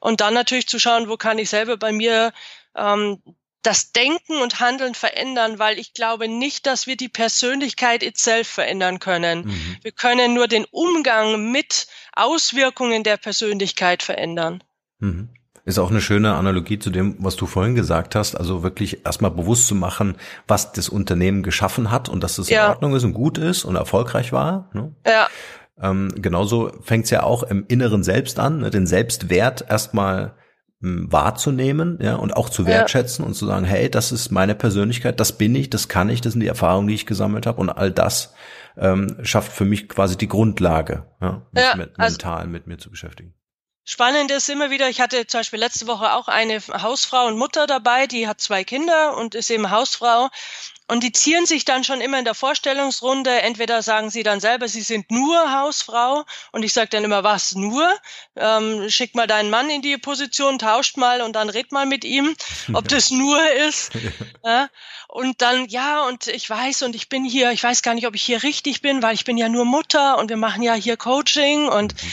[0.00, 2.34] Und dann natürlich zu schauen, wo kann ich selber bei mir
[2.76, 3.22] ähm,
[3.64, 8.98] das Denken und Handeln verändern, weil ich glaube nicht, dass wir die Persönlichkeit itself verändern
[9.00, 9.46] können.
[9.46, 9.76] Mhm.
[9.82, 14.62] Wir können nur den Umgang mit Auswirkungen der Persönlichkeit verändern.
[14.98, 15.30] Mhm.
[15.66, 18.34] Ist auch eine schöne Analogie zu dem, was du vorhin gesagt hast.
[18.34, 22.66] Also wirklich erstmal bewusst zu machen, was das Unternehmen geschaffen hat und dass es ja.
[22.66, 24.68] in Ordnung ist und gut ist und erfolgreich war.
[24.74, 24.94] Ne?
[25.06, 25.26] Ja.
[25.80, 28.70] Ähm, genauso fängt es ja auch im Inneren selbst an, ne?
[28.70, 30.34] den Selbstwert erstmal
[30.84, 33.28] wahrzunehmen, ja, und auch zu wertschätzen ja.
[33.28, 36.32] und zu sagen, hey, das ist meine Persönlichkeit, das bin ich, das kann ich, das
[36.34, 38.34] sind die Erfahrungen, die ich gesammelt habe und all das
[38.76, 42.78] ähm, schafft für mich quasi die Grundlage, ja, mich ja, mit, also mental mit mir
[42.78, 43.34] zu beschäftigen.
[43.86, 47.66] Spannend ist immer wieder, ich hatte zum Beispiel letzte Woche auch eine Hausfrau und Mutter
[47.66, 50.30] dabei, die hat zwei Kinder und ist eben Hausfrau
[50.94, 53.42] und die zieren sich dann schon immer in der Vorstellungsrunde.
[53.42, 56.24] Entweder sagen sie dann selber, sie sind nur Hausfrau.
[56.52, 57.92] Und ich sage dann immer, was nur?
[58.36, 62.04] Ähm, schick mal deinen Mann in die Position, tauscht mal und dann red mal mit
[62.04, 62.36] ihm,
[62.74, 63.90] ob das nur ist.
[64.46, 64.68] Ja.
[65.08, 68.14] Und dann, ja, und ich weiß, und ich bin hier, ich weiß gar nicht, ob
[68.14, 70.98] ich hier richtig bin, weil ich bin ja nur Mutter und wir machen ja hier
[70.98, 72.08] Coaching und mhm.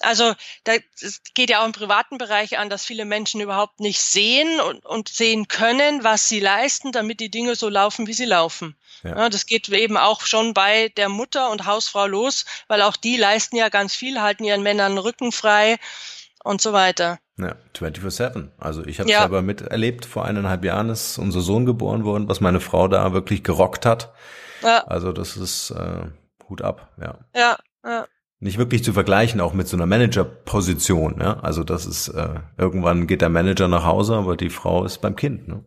[0.00, 0.34] Also
[0.64, 4.60] da es geht ja auch im privaten Bereich an, dass viele Menschen überhaupt nicht sehen
[4.60, 8.76] und, und sehen können, was sie leisten, damit die Dinge so laufen, wie sie laufen.
[9.02, 9.16] Ja.
[9.16, 9.28] ja.
[9.28, 13.56] das geht eben auch schon bei der Mutter und Hausfrau los, weil auch die leisten
[13.56, 15.78] ja ganz viel, halten ihren Männern den Rücken frei
[16.42, 17.18] und so weiter.
[17.36, 18.48] Ja, 24-7.
[18.58, 19.20] Also ich habe ja.
[19.20, 23.44] selber miterlebt, vor eineinhalb Jahren ist unser Sohn geboren worden, was meine Frau da wirklich
[23.44, 24.12] gerockt hat.
[24.62, 24.84] Ja.
[24.86, 26.06] Also das ist äh,
[26.48, 27.18] Hut ab, ja.
[27.34, 28.06] Ja, ja
[28.40, 31.20] nicht wirklich zu vergleichen, auch mit so einer Managerposition.
[31.20, 31.40] Ja?
[31.40, 35.14] Also das ist, äh, irgendwann geht der Manager nach Hause, aber die Frau ist beim
[35.14, 35.46] Kind.
[35.46, 35.62] Ne?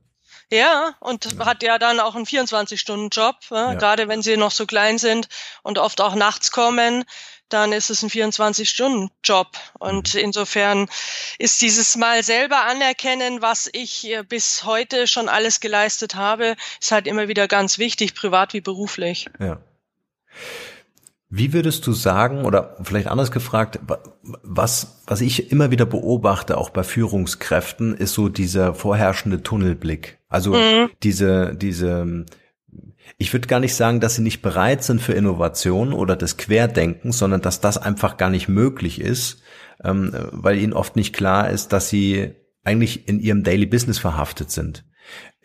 [0.51, 1.45] Ja, und ja.
[1.45, 3.73] hat ja dann auch einen 24-Stunden-Job, ja?
[3.73, 3.73] ja.
[3.75, 5.29] gerade wenn sie noch so klein sind
[5.61, 7.05] und oft auch nachts kommen.
[7.49, 9.49] dann ist es ein 24-Stunden-Job.
[9.77, 10.19] Und mhm.
[10.19, 10.89] insofern
[11.37, 16.91] ist dieses Mal selber anerkennen, was ich äh, bis heute schon alles geleistet habe, ist
[16.91, 19.27] halt immer wieder ganz wichtig, privat wie beruflich.
[19.39, 19.59] Ja.
[21.35, 23.79] Wie würdest du sagen, oder vielleicht anders gefragt,
[24.21, 30.19] was, was ich immer wieder beobachte, auch bei Führungskräften, ist so dieser vorherrschende Tunnelblick.
[30.29, 30.91] Also mhm.
[31.01, 32.27] diese, diese,
[33.17, 37.11] ich würde gar nicht sagen, dass sie nicht bereit sind für Innovation oder das Querdenken,
[37.11, 39.41] sondern dass das einfach gar nicht möglich ist,
[39.83, 44.51] ähm, weil ihnen oft nicht klar ist, dass sie eigentlich in ihrem Daily Business verhaftet
[44.51, 44.85] sind.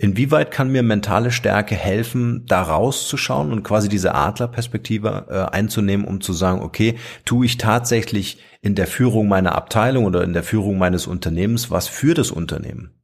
[0.00, 6.20] Inwieweit kann mir mentale Stärke helfen, da rauszuschauen und quasi diese Adlerperspektive äh, einzunehmen, um
[6.20, 10.78] zu sagen, okay, tue ich tatsächlich in der Führung meiner Abteilung oder in der Führung
[10.78, 12.97] meines Unternehmens was für das Unternehmen?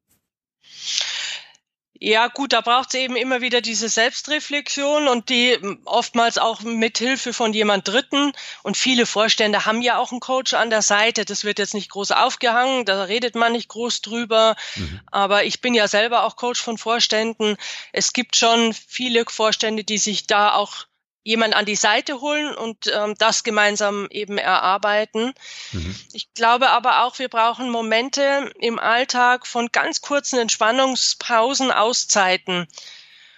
[2.07, 6.61] Ja, gut, da braucht es eben immer wieder diese Selbstreflexion und die hm, oftmals auch
[6.61, 8.33] mit Hilfe von jemand Dritten.
[8.63, 11.25] Und viele Vorstände haben ja auch einen Coach an der Seite.
[11.25, 14.55] Das wird jetzt nicht groß aufgehangen, da redet man nicht groß drüber.
[14.75, 15.01] Mhm.
[15.11, 17.57] Aber ich bin ja selber auch Coach von Vorständen.
[17.91, 20.85] Es gibt schon viele Vorstände, die sich da auch
[21.25, 25.33] jemand an die Seite holen und ähm, das gemeinsam eben erarbeiten.
[25.73, 25.97] Mhm.
[26.13, 32.69] Ich glaube aber auch, wir brauchen Momente im Alltag von ganz kurzen Entspannungspausen, Auszeiten.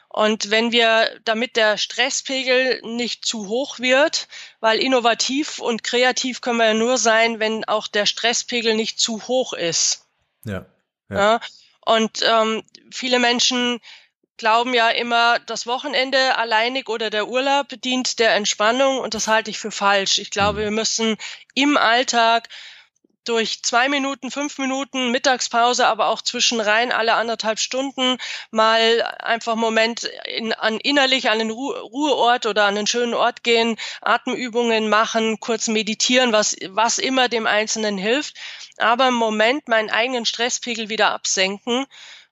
[0.08, 4.28] Und wenn wir, damit der Stresspegel nicht zu hoch wird,
[4.60, 9.28] weil innovativ und kreativ können wir ja nur sein, wenn auch der Stresspegel nicht zu
[9.28, 10.06] hoch ist.
[10.44, 10.66] Ja.
[11.08, 11.16] ja.
[11.16, 11.40] ja
[11.86, 13.80] und ähm, viele Menschen
[14.36, 19.50] glauben ja immer, das Wochenende alleinig oder der Urlaub dient der Entspannung und das halte
[19.50, 20.18] ich für falsch.
[20.18, 20.64] Ich glaube, mhm.
[20.64, 21.16] wir müssen
[21.54, 22.48] im Alltag
[23.26, 28.18] durch zwei Minuten, fünf Minuten Mittagspause, aber auch zwischen rein alle anderthalb Stunden
[28.50, 33.14] mal einfach einen Moment in, an innerlich an den Ru Ruheort oder an einen schönen
[33.14, 38.36] Ort gehen, Atemübungen machen, kurz meditieren, was, was immer dem Einzelnen hilft.
[38.78, 41.86] Aber im Moment meinen eigenen Stresspegel wieder absenken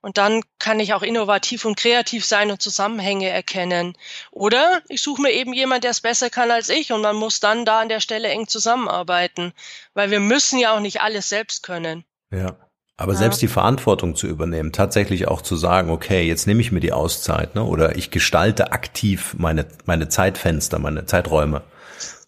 [0.05, 3.97] und dann kann ich auch innovativ und kreativ sein und Zusammenhänge erkennen.
[4.31, 7.41] Oder ich suche mir eben jemand, der es besser kann als ich und man muss
[7.41, 9.55] dann da an der Stelle eng zusammenarbeiten.
[9.95, 12.05] Weil wir müssen ja auch nicht alles selbst können.
[12.31, 12.55] Ja.
[12.99, 13.19] Aber ja.
[13.19, 16.93] selbst die Verantwortung zu übernehmen, tatsächlich auch zu sagen, okay, jetzt nehme ich mir die
[16.93, 17.65] Auszeit, ne?
[17.65, 21.63] Oder ich gestalte aktiv meine, meine Zeitfenster, meine Zeiträume.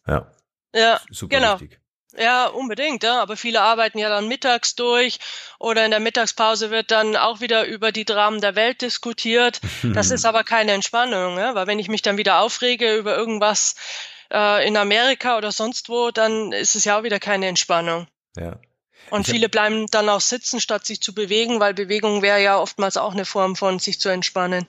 [0.07, 0.33] Ja.
[0.75, 1.61] Ja, Super genau.
[1.61, 1.79] Wichtig.
[2.19, 3.21] Ja, unbedingt, ja.
[3.21, 5.19] Aber viele arbeiten ja dann mittags durch
[5.59, 9.61] oder in der Mittagspause wird dann auch wieder über die Dramen der Welt diskutiert.
[9.83, 11.55] Das ist aber keine Entspannung, ja?
[11.55, 13.75] weil wenn ich mich dann wieder aufrege über irgendwas
[14.33, 18.07] äh, in Amerika oder sonst wo, dann ist es ja auch wieder keine Entspannung.
[18.37, 18.59] Ja.
[19.11, 22.97] Und viele bleiben dann auch sitzen, statt sich zu bewegen, weil Bewegung wäre ja oftmals
[22.97, 24.67] auch eine Form von sich zu entspannen.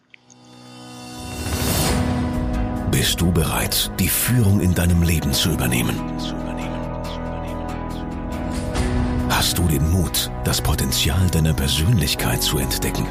[2.91, 5.99] Bist du bereit, die Führung in deinem Leben zu übernehmen?
[9.37, 13.05] Hast du den Mut, das Potenzial deiner Persönlichkeit zu entdecken?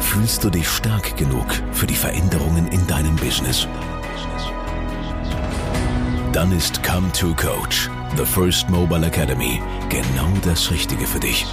[0.00, 3.68] Fühlst du dich stark genug für die Veränderungen in deinem Business?
[6.32, 11.44] Dann ist Come to Coach, The First Mobile Academy, genau das Richtige für dich.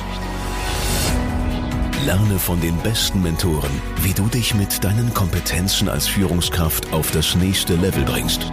[2.05, 7.35] Lerne von den besten Mentoren, wie du dich mit deinen Kompetenzen als Führungskraft auf das
[7.35, 8.49] nächste Level bringst.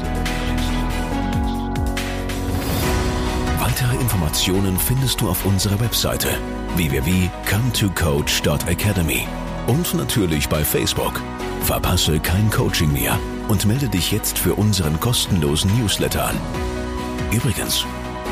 [3.79, 6.31] Weitere Informationen findest du auf unserer Webseite
[6.75, 9.29] www.cometocoach.academy
[9.69, 11.23] und natürlich bei Facebook.
[11.63, 16.35] Verpasse kein Coaching mehr und melde dich jetzt für unseren kostenlosen Newsletter an.
[17.31, 17.87] Übrigens,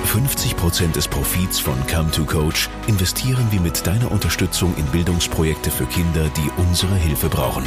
[0.07, 5.87] 50% des Profits von Come to Coach investieren wir mit deiner Unterstützung in Bildungsprojekte für
[5.87, 7.63] Kinder, die unsere Hilfe brauchen.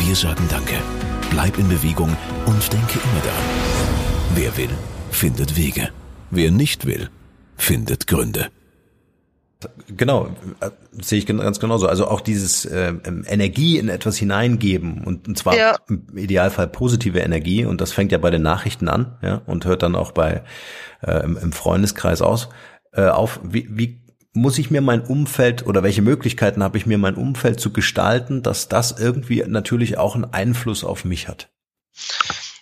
[0.00, 0.74] Wir sagen Danke,
[1.30, 2.14] bleib in Bewegung
[2.44, 3.44] und denke immer daran.
[4.34, 4.76] Wer will,
[5.10, 5.88] findet Wege.
[6.30, 7.08] Wer nicht will,
[7.62, 8.48] findet Gründe.
[9.96, 10.28] Genau,
[10.60, 10.70] äh,
[11.00, 11.86] sehe ich ganz genauso.
[11.86, 12.94] Also auch dieses äh,
[13.26, 15.76] Energie in etwas hineingeben und, und zwar ja.
[15.88, 19.82] im Idealfall positive Energie und das fängt ja bei den Nachrichten an, ja, und hört
[19.82, 20.42] dann auch bei
[21.02, 22.48] äh, im, im Freundeskreis aus
[22.92, 23.40] äh, auf.
[23.44, 27.60] Wie, wie muss ich mir mein Umfeld oder welche Möglichkeiten habe ich mir mein Umfeld
[27.60, 31.50] zu gestalten, dass das irgendwie natürlich auch einen Einfluss auf mich hat?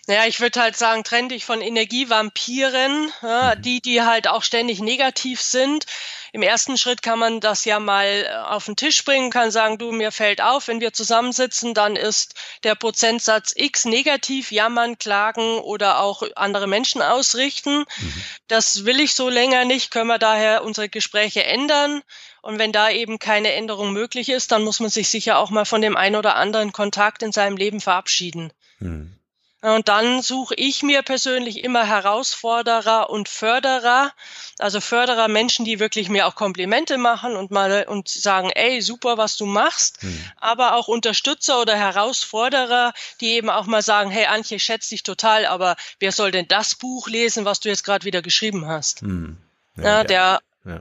[0.06, 3.62] Naja, ich würde halt sagen, trenn dich von Energievampiren, ja, mhm.
[3.62, 5.86] die, die halt auch ständig negativ sind.
[6.32, 9.78] Im ersten Schritt kann man das ja mal äh, auf den Tisch bringen, kann sagen,
[9.78, 12.34] du, mir fällt auf, wenn wir zusammensitzen, dann ist
[12.64, 17.80] der Prozentsatz X negativ, jammern, klagen oder auch andere Menschen ausrichten.
[17.80, 18.24] Mhm.
[18.48, 22.02] Das will ich so länger nicht, können wir daher unsere Gespräche ändern.
[22.42, 25.66] Und wenn da eben keine Änderung möglich ist, dann muss man sich sicher auch mal
[25.66, 28.52] von dem einen oder anderen Kontakt in seinem Leben verabschieden.
[28.78, 29.19] Mhm.
[29.62, 34.10] Und dann suche ich mir persönlich immer Herausforderer und Förderer,
[34.58, 39.18] also Förderer Menschen, die wirklich mir auch Komplimente machen und mal und sagen, ey, super,
[39.18, 40.18] was du machst, hm.
[40.36, 45.44] aber auch Unterstützer oder Herausforderer, die eben auch mal sagen, hey, Antje, schätze dich total,
[45.44, 49.02] aber wer soll denn das Buch lesen, was du jetzt gerade wieder geschrieben hast?
[49.02, 49.36] Hm.
[49.76, 50.80] Ja, ja, der, ja.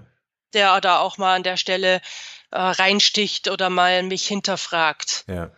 [0.53, 2.01] der da auch mal an der Stelle
[2.51, 5.25] äh, reinsticht oder mal mich hinterfragt.
[5.27, 5.51] Ja.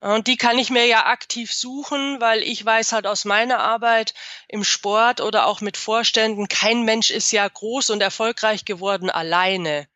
[0.00, 4.14] Und die kann ich mir ja aktiv suchen, weil ich weiß halt aus meiner Arbeit
[4.46, 9.88] im Sport oder auch mit Vorständen, kein Mensch ist ja groß und erfolgreich geworden alleine.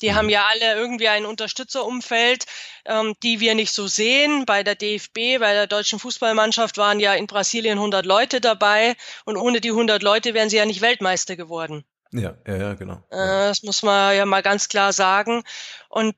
[0.00, 0.32] Die haben mhm.
[0.32, 2.44] ja alle irgendwie ein Unterstützerumfeld,
[2.84, 4.44] ähm, die wir nicht so sehen.
[4.44, 9.36] Bei der DFB, bei der deutschen Fußballmannschaft waren ja in Brasilien 100 Leute dabei und
[9.36, 11.84] ohne die 100 Leute wären sie ja nicht Weltmeister geworden.
[12.12, 13.02] Ja, ja, ja, genau.
[13.10, 15.42] Äh, das muss man ja mal ganz klar sagen.
[15.88, 16.16] Und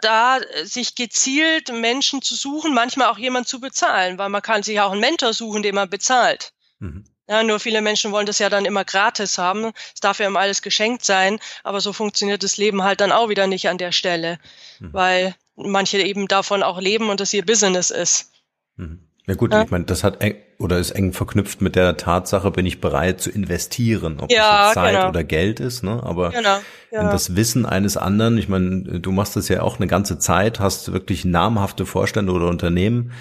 [0.00, 4.80] da sich gezielt Menschen zu suchen, manchmal auch jemand zu bezahlen, weil man kann sich
[4.80, 6.52] auch einen Mentor suchen, den man bezahlt.
[6.78, 7.04] Mhm.
[7.28, 9.72] Ja, nur viele Menschen wollen das ja dann immer gratis haben.
[9.94, 13.28] Es darf ja immer alles geschenkt sein, aber so funktioniert das Leben halt dann auch
[13.28, 14.38] wieder nicht an der Stelle,
[14.80, 14.92] mhm.
[14.92, 18.32] weil manche eben davon auch leben und das ihr Business ist.
[18.76, 19.09] Mhm.
[19.26, 19.62] Ja gut, ja.
[19.62, 23.20] ich meine, das hat eng, oder ist eng verknüpft mit der Tatsache, bin ich bereit
[23.20, 25.08] zu investieren, ob ja, das Zeit genau.
[25.08, 26.02] oder Geld ist, ne?
[26.02, 26.58] Aber genau,
[26.90, 27.02] ja.
[27.02, 30.58] in das Wissen eines anderen, ich meine, du machst das ja auch eine ganze Zeit,
[30.58, 33.12] hast wirklich namhafte Vorstände oder Unternehmen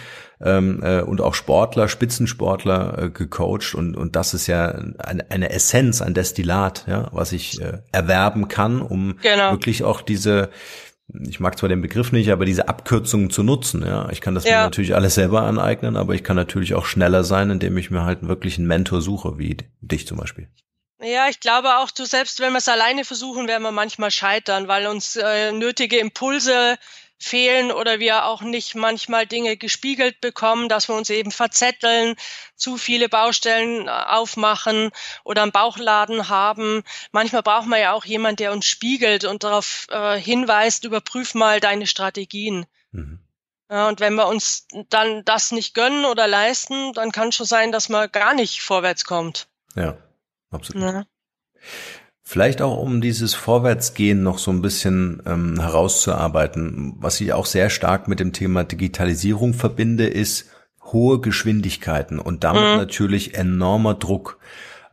[0.41, 5.49] ähm, äh, und auch Sportler, Spitzensportler äh, gecoacht und und das ist ja eine, eine
[5.51, 9.51] Essenz, ein Destillat, ja, was ich äh, erwerben kann, um genau.
[9.51, 10.49] wirklich auch diese
[11.27, 13.83] ich mag zwar den Begriff nicht, aber diese Abkürzungen zu nutzen.
[13.85, 14.57] Ja, ich kann das ja.
[14.57, 18.03] mir natürlich alles selber aneignen, aber ich kann natürlich auch schneller sein, indem ich mir
[18.03, 20.47] halt wirklich einen Mentor suche, wie dich zum Beispiel.
[21.01, 24.67] Ja, ich glaube auch, du selbst, wenn wir es alleine versuchen, werden wir manchmal scheitern,
[24.67, 26.77] weil uns äh, nötige Impulse
[27.19, 32.15] fehlen oder wir auch nicht manchmal Dinge gespiegelt bekommen, dass wir uns eben verzetteln,
[32.55, 34.91] zu viele Baustellen äh, aufmachen
[35.23, 36.83] oder einen Bauchladen haben.
[37.11, 41.59] Manchmal braucht man ja auch jemand, der uns spiegelt und darauf äh, hinweist, überprüf mal
[41.59, 42.65] deine Strategien.
[42.91, 43.19] Mhm.
[43.69, 47.71] Ja, und wenn wir uns dann das nicht gönnen oder leisten, dann kann schon sein,
[47.71, 49.47] dass man gar nicht vorwärts kommt.
[49.75, 49.97] Ja,
[50.49, 50.81] absolut.
[50.81, 51.05] Ja.
[52.31, 56.93] Vielleicht auch, um dieses Vorwärtsgehen noch so ein bisschen ähm, herauszuarbeiten.
[56.99, 60.45] Was ich auch sehr stark mit dem Thema Digitalisierung verbinde, ist
[60.83, 62.77] hohe Geschwindigkeiten und damit mhm.
[62.77, 64.37] natürlich enormer Druck.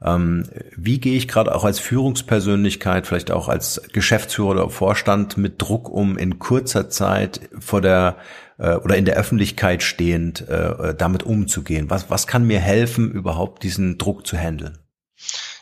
[0.02, 5.60] Ähm, wie gehe ich gerade auch als Führungspersönlichkeit, vielleicht auch als Geschäftsführer oder Vorstand mit
[5.60, 8.16] Druck um, in kurzer Zeit vor der
[8.56, 11.90] äh, oder in der Öffentlichkeit stehend äh, damit umzugehen?
[11.90, 14.78] Was, was kann mir helfen, überhaupt diesen Druck zu handeln?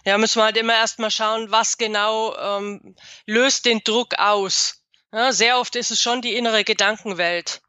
[0.04, 2.94] Ja, müssen wir halt immer erstmal schauen, was genau ähm,
[3.26, 4.82] löst den Druck aus.
[5.12, 7.62] Ja, sehr oft ist es schon die innere Gedankenwelt.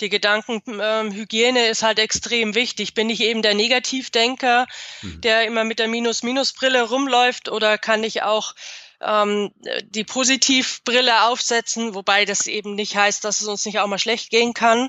[0.00, 2.94] Die Gedankenhygiene ähm, ist halt extrem wichtig.
[2.94, 4.66] Bin ich eben der Negativdenker,
[5.02, 5.20] mhm.
[5.20, 8.54] der immer mit der Minus-Minus-Brille rumläuft oder kann ich auch
[9.02, 9.52] ähm,
[9.84, 14.30] die Positivbrille aufsetzen, wobei das eben nicht heißt, dass es uns nicht auch mal schlecht
[14.30, 14.88] gehen kann.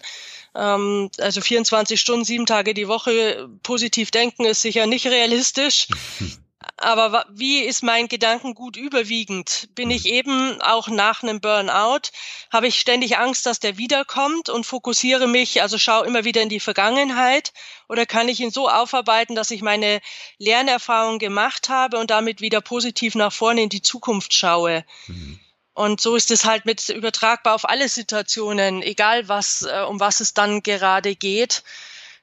[0.55, 5.87] Ähm, also 24 Stunden, sieben Tage die Woche positiv denken ist sicher nicht realistisch.
[6.83, 9.69] aber wie ist mein Gedankengut überwiegend?
[9.75, 12.09] Bin ich eben auch nach einem Burnout?
[12.51, 16.49] Habe ich ständig Angst, dass der wiederkommt und fokussiere mich, also schaue immer wieder in
[16.49, 17.53] die Vergangenheit?
[17.89, 20.01] Oder kann ich ihn so aufarbeiten, dass ich meine
[20.37, 24.85] Lernerfahrung gemacht habe und damit wieder positiv nach vorne in die Zukunft schaue?
[25.07, 25.39] Mhm.
[25.75, 30.19] Und so ist es halt mit übertragbar auf alle Situationen, egal was, äh, um was
[30.19, 31.63] es dann gerade geht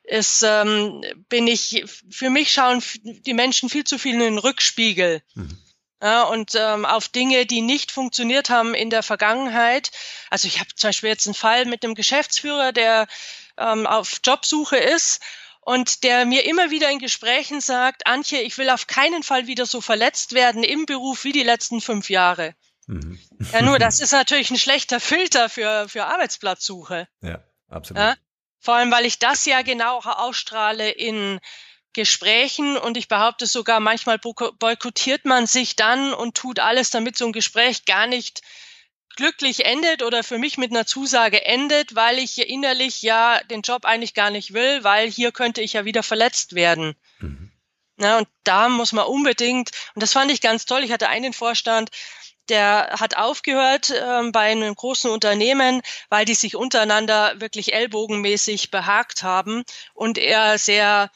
[0.04, 5.22] ist, ähm, bin ich, für mich schauen die Menschen viel zu viel in den Rückspiegel.
[5.34, 5.58] Mhm.
[6.02, 9.90] Ja, und ähm, auf Dinge, die nicht funktioniert haben in der Vergangenheit.
[10.30, 13.06] Also ich habe zum Beispiel jetzt einen Fall mit einem Geschäftsführer, der
[13.58, 15.20] ähm, auf Jobsuche ist
[15.60, 19.66] und der mir immer wieder in Gesprächen sagt, Antje, ich will auf keinen Fall wieder
[19.66, 22.54] so verletzt werden im Beruf wie die letzten fünf Jahre.
[22.86, 23.20] Mhm.
[23.52, 27.08] Ja, nur das ist natürlich ein schlechter Filter für, für Arbeitsplatzsuche.
[27.20, 28.02] Ja, absolut.
[28.02, 28.16] Ja?
[28.60, 31.40] Vor allem, weil ich das ja genau auch ausstrahle in
[31.92, 37.26] Gesprächen und ich behaupte sogar, manchmal boykottiert man sich dann und tut alles, damit so
[37.26, 38.42] ein Gespräch gar nicht
[39.16, 43.84] glücklich endet oder für mich mit einer Zusage endet, weil ich innerlich ja den Job
[43.84, 46.94] eigentlich gar nicht will, weil hier könnte ich ja wieder verletzt werden.
[47.18, 47.50] Mhm.
[47.98, 51.34] Ja, und da muss man unbedingt, und das fand ich ganz toll, ich hatte einen
[51.34, 51.90] Vorstand,
[52.50, 59.22] der hat aufgehört ähm, bei einem großen Unternehmen, weil die sich untereinander wirklich ellbogenmäßig behagt
[59.22, 61.10] haben und er sehr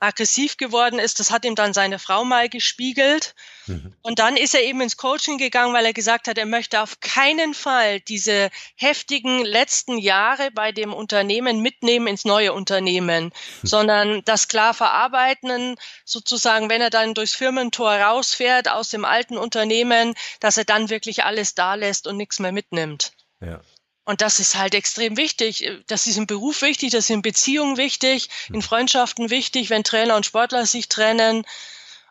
[0.00, 1.20] aggressiv geworden ist.
[1.20, 3.34] Das hat ihm dann seine Frau mal gespiegelt.
[3.66, 3.94] Mhm.
[4.02, 7.00] Und dann ist er eben ins Coaching gegangen, weil er gesagt hat, er möchte auf
[7.00, 13.30] keinen Fall diese heftigen letzten Jahre bei dem Unternehmen mitnehmen ins neue Unternehmen, mhm.
[13.62, 20.14] sondern das klar verarbeiten, sozusagen, wenn er dann durchs Firmentor rausfährt aus dem alten Unternehmen,
[20.40, 23.12] dass er dann wirklich alles da lässt und nichts mehr mitnimmt.
[23.40, 23.60] Ja.
[24.04, 25.70] Und das ist halt extrem wichtig.
[25.86, 28.62] Das ist im Beruf wichtig, das ist in Beziehungen wichtig, in hm.
[28.62, 31.46] Freundschaften wichtig, wenn Trainer und Sportler sich trennen.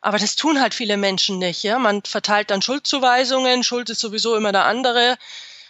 [0.01, 1.63] Aber das tun halt viele Menschen nicht.
[1.63, 1.77] Ja?
[1.79, 5.17] Man verteilt dann Schuldzuweisungen, Schuld ist sowieso immer der andere.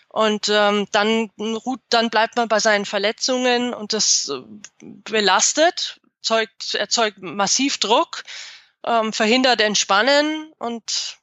[0.08, 4.42] Und ähm, dann, ruht, dann bleibt man bei seinen Verletzungen und das äh,
[4.80, 8.24] belastet, zeugt, erzeugt massiv Druck,
[8.86, 11.18] ähm, verhindert Entspannen und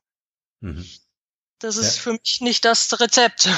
[0.58, 0.88] mhm.
[1.60, 2.02] das ist ja.
[2.02, 3.48] für mich nicht das Rezept.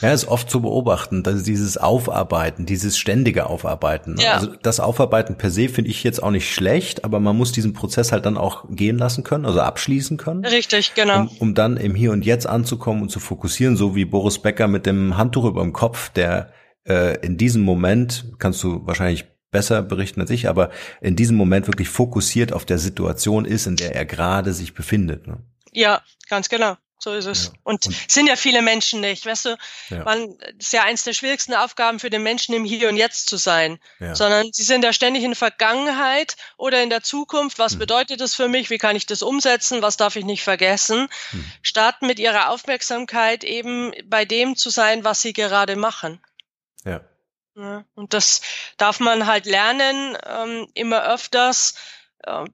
[0.00, 4.14] Ja, ist oft zu beobachten, dass dieses Aufarbeiten, dieses ständige Aufarbeiten.
[4.14, 4.22] Ne?
[4.22, 4.34] Ja.
[4.34, 7.72] Also das Aufarbeiten per se finde ich jetzt auch nicht schlecht, aber man muss diesen
[7.72, 10.44] Prozess halt dann auch gehen lassen können, also abschließen können.
[10.44, 11.20] Richtig, genau.
[11.20, 14.68] Um, um dann im Hier und Jetzt anzukommen und zu fokussieren, so wie Boris Becker
[14.68, 16.52] mit dem Handtuch über dem Kopf, der
[16.84, 20.70] äh, in diesem Moment, kannst du wahrscheinlich besser berichten als ich, aber
[21.00, 25.26] in diesem Moment wirklich fokussiert auf der Situation ist, in der er gerade sich befindet.
[25.26, 25.38] Ne?
[25.72, 26.76] Ja, ganz genau.
[27.00, 27.46] So ist es.
[27.46, 27.52] Ja.
[27.62, 29.58] Und, und, sind ja viele Menschen nicht, weißt du?
[29.90, 30.02] Ja.
[30.02, 33.36] Man, ist ja eins der schwierigsten Aufgaben für den Menschen, im Hier und Jetzt zu
[33.36, 33.78] sein.
[34.00, 34.16] Ja.
[34.16, 37.58] Sondern sie sind ja ständig in der Vergangenheit oder in der Zukunft.
[37.58, 37.78] Was hm.
[37.78, 38.68] bedeutet das für mich?
[38.70, 39.80] Wie kann ich das umsetzen?
[39.80, 41.08] Was darf ich nicht vergessen?
[41.30, 41.44] Hm.
[41.62, 46.20] Statt mit ihrer Aufmerksamkeit eben bei dem zu sein, was sie gerade machen.
[46.84, 47.00] Ja.
[47.54, 48.40] ja und das
[48.76, 51.74] darf man halt lernen, ähm, immer öfters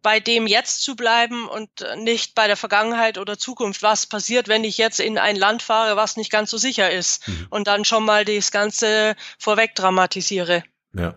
[0.03, 3.83] bei dem jetzt zu bleiben und nicht bei der Vergangenheit oder Zukunft.
[3.83, 7.27] Was passiert, wenn ich jetzt in ein Land fahre, was nicht ganz so sicher ist
[7.27, 7.47] mhm.
[7.51, 10.65] und dann schon mal das Ganze vorweg dramatisiere.
[10.95, 11.15] Ja.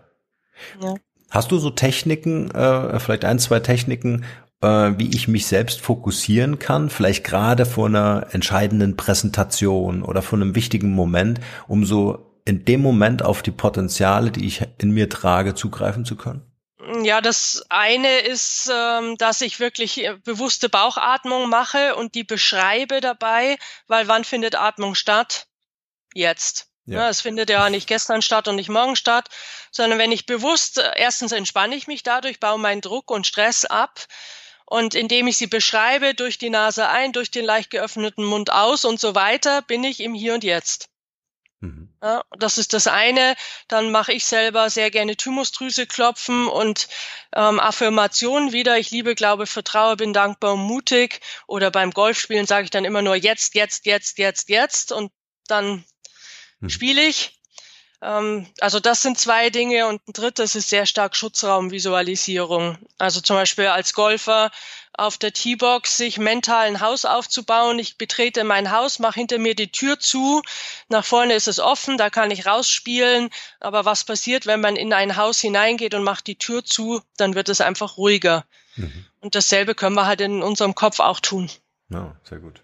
[0.80, 0.94] ja.
[1.30, 4.24] Hast du so Techniken, äh, vielleicht ein, zwei Techniken,
[4.62, 10.38] äh, wie ich mich selbst fokussieren kann, vielleicht gerade vor einer entscheidenden Präsentation oder vor
[10.38, 15.10] einem wichtigen Moment, um so in dem Moment auf die Potenziale, die ich in mir
[15.10, 16.47] trage, zugreifen zu können?
[17.04, 23.00] Ja, das eine ist, ähm, dass ich wirklich äh, bewusste Bauchatmung mache und die beschreibe
[23.00, 23.58] dabei,
[23.88, 25.46] weil wann findet Atmung statt?
[26.14, 26.68] Jetzt.
[26.86, 27.00] Ja.
[27.00, 27.08] ja.
[27.10, 29.28] es findet ja nicht gestern statt und nicht morgen statt,
[29.70, 33.64] sondern wenn ich bewusst, äh, erstens entspanne ich mich dadurch, baue meinen Druck und Stress
[33.64, 34.06] ab.
[34.64, 38.84] Und indem ich sie beschreibe, durch die Nase ein, durch den leicht geöffneten Mund aus
[38.84, 40.88] und so weiter, bin ich im Hier und Jetzt.
[41.60, 41.88] Mhm.
[42.02, 43.34] Ja, das ist das eine.
[43.66, 46.88] Dann mache ich selber sehr gerne Thymusdrüse klopfen und
[47.34, 48.78] ähm, Affirmationen wieder.
[48.78, 51.20] Ich liebe, glaube, vertraue, bin dankbar und mutig.
[51.46, 55.10] Oder beim Golfspielen sage ich dann immer nur jetzt, jetzt, jetzt, jetzt, jetzt und
[55.48, 55.84] dann
[56.60, 56.68] mhm.
[56.68, 57.37] spiele ich.
[58.00, 62.78] Ähm, also das sind zwei Dinge und ein drittes ist sehr stark Schutzraumvisualisierung.
[62.98, 64.50] Also zum Beispiel als Golfer
[64.92, 67.78] auf der T-Box sich mental ein Haus aufzubauen.
[67.78, 70.42] Ich betrete mein Haus, mache hinter mir die Tür zu.
[70.88, 73.30] Nach vorne ist es offen, da kann ich rausspielen.
[73.60, 77.00] Aber was passiert, wenn man in ein Haus hineingeht und macht die Tür zu?
[77.16, 78.44] Dann wird es einfach ruhiger.
[78.76, 79.06] Mhm.
[79.20, 81.48] Und dasselbe können wir halt in unserem Kopf auch tun.
[81.90, 82.62] Ja, sehr gut.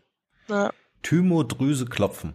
[0.49, 0.73] Ja.
[1.03, 2.35] Thymodrüse klopfen.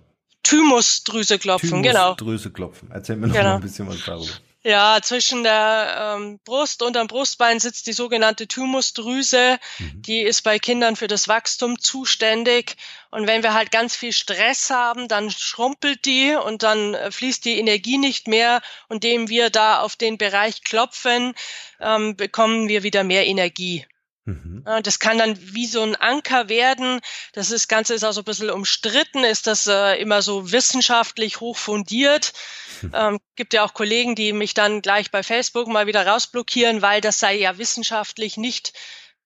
[0.50, 2.16] Thymusdrüse klopfen, genau.
[2.16, 2.90] Thymusdrüse klopfen.
[2.92, 3.50] Erzähl mir noch genau.
[3.50, 4.32] mal ein bisschen was darüber.
[4.62, 9.58] Ja, zwischen der ähm, Brust und dem Brustbein sitzt die sogenannte Thymusdrüse.
[9.78, 10.02] Mhm.
[10.02, 12.76] Die ist bei Kindern für das Wachstum zuständig.
[13.10, 17.46] Und wenn wir halt ganz viel Stress haben, dann schrumpelt die und dann äh, fließt
[17.46, 18.62] die Energie nicht mehr.
[18.90, 21.36] Und indem wir da auf den Bereich klopfen,
[21.80, 23.86] ähm, bekommen wir wieder mehr Energie.
[24.26, 24.64] Mhm.
[24.84, 27.00] Das kann dann wie so ein Anker werden.
[27.34, 31.40] Das ist, Ganze ist auch so ein bisschen umstritten, ist das äh, immer so wissenschaftlich
[31.40, 32.34] hoch fundiert.
[32.82, 32.92] Mhm.
[32.94, 37.02] Ähm, gibt ja auch Kollegen, die mich dann gleich bei Facebook mal wieder rausblockieren, weil
[37.02, 38.74] das sei ja wissenschaftlich nicht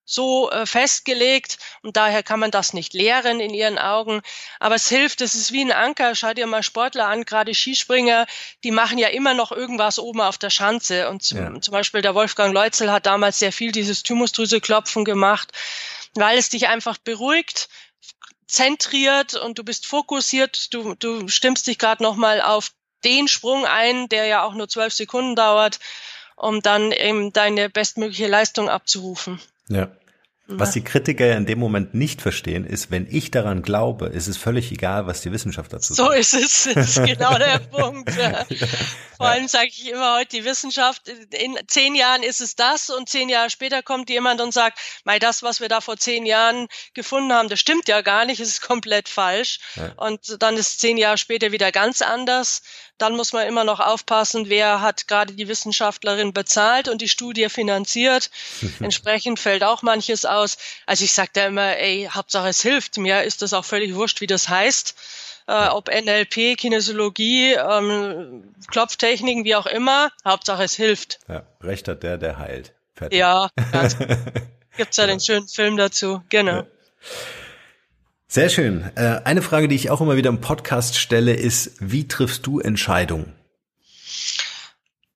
[0.06, 4.22] so äh, festgelegt und daher kann man das nicht lehren in ihren Augen.
[4.60, 6.16] Aber es hilft, es ist wie ein Anker.
[6.16, 8.26] Schau dir mal Sportler an, gerade Skispringer,
[8.64, 11.10] die machen ja immer noch irgendwas oben auf der Schanze.
[11.10, 11.62] Und zum, ja.
[11.62, 15.51] zum Beispiel der Wolfgang Leutzel hat damals sehr viel dieses Thymusdrüseklopfen gemacht,
[16.16, 17.70] weil es dich einfach beruhigt,
[18.47, 20.74] zentriert und du bist fokussiert.
[20.74, 22.72] Du, du stimmst dich gerade nochmal auf
[23.04, 25.80] den Sprung ein, der ja auch nur zwölf Sekunden dauert,
[26.36, 29.41] um dann eben deine bestmögliche Leistung abzurufen.
[29.74, 29.91] Ja.
[30.45, 34.28] Was die Kritiker ja in dem Moment nicht verstehen, ist, wenn ich daran glaube, ist
[34.28, 36.09] es völlig egal, was die Wissenschaft dazu sagt.
[36.09, 38.13] So ist es, das ist genau der Punkt.
[38.17, 38.45] Ja.
[39.15, 43.07] Vor allem sage ich immer heute, die Wissenschaft, in zehn Jahren ist es das und
[43.07, 46.67] zehn Jahre später kommt jemand und sagt, mei, das, was wir da vor zehn Jahren
[46.93, 49.59] gefunden haben, das stimmt ja gar nicht, es ist komplett falsch.
[49.76, 49.93] Ja.
[49.95, 52.63] Und dann ist zehn Jahre später wieder ganz anders.
[52.98, 57.50] Dann muss man immer noch aufpassen, wer hat gerade die Wissenschaftlerin bezahlt und die Studie
[57.50, 58.30] finanziert.
[58.80, 60.58] Entsprechend fällt auch manches aus.
[60.86, 62.98] Also ich sage da immer, ey, Hauptsache es hilft.
[62.98, 64.96] Mir ist das auch völlig wurscht, wie das heißt.
[65.48, 70.10] Äh, ob NLP, Kinesiologie, ähm, Klopftechniken, wie auch immer.
[70.24, 71.20] Hauptsache es hilft.
[71.28, 72.74] Ja, recht hat der, der heilt.
[72.96, 73.20] Fertig.
[73.20, 73.98] Ja, ganz
[74.78, 76.22] gibt's ja, ja den schönen Film dazu.
[76.30, 76.58] Genau.
[76.58, 76.66] Ja.
[78.34, 78.91] Sehr schön.
[78.95, 82.59] Äh, eine Frage, die ich auch immer wieder im Podcast stelle, ist, wie triffst du
[82.59, 83.36] Entscheidungen?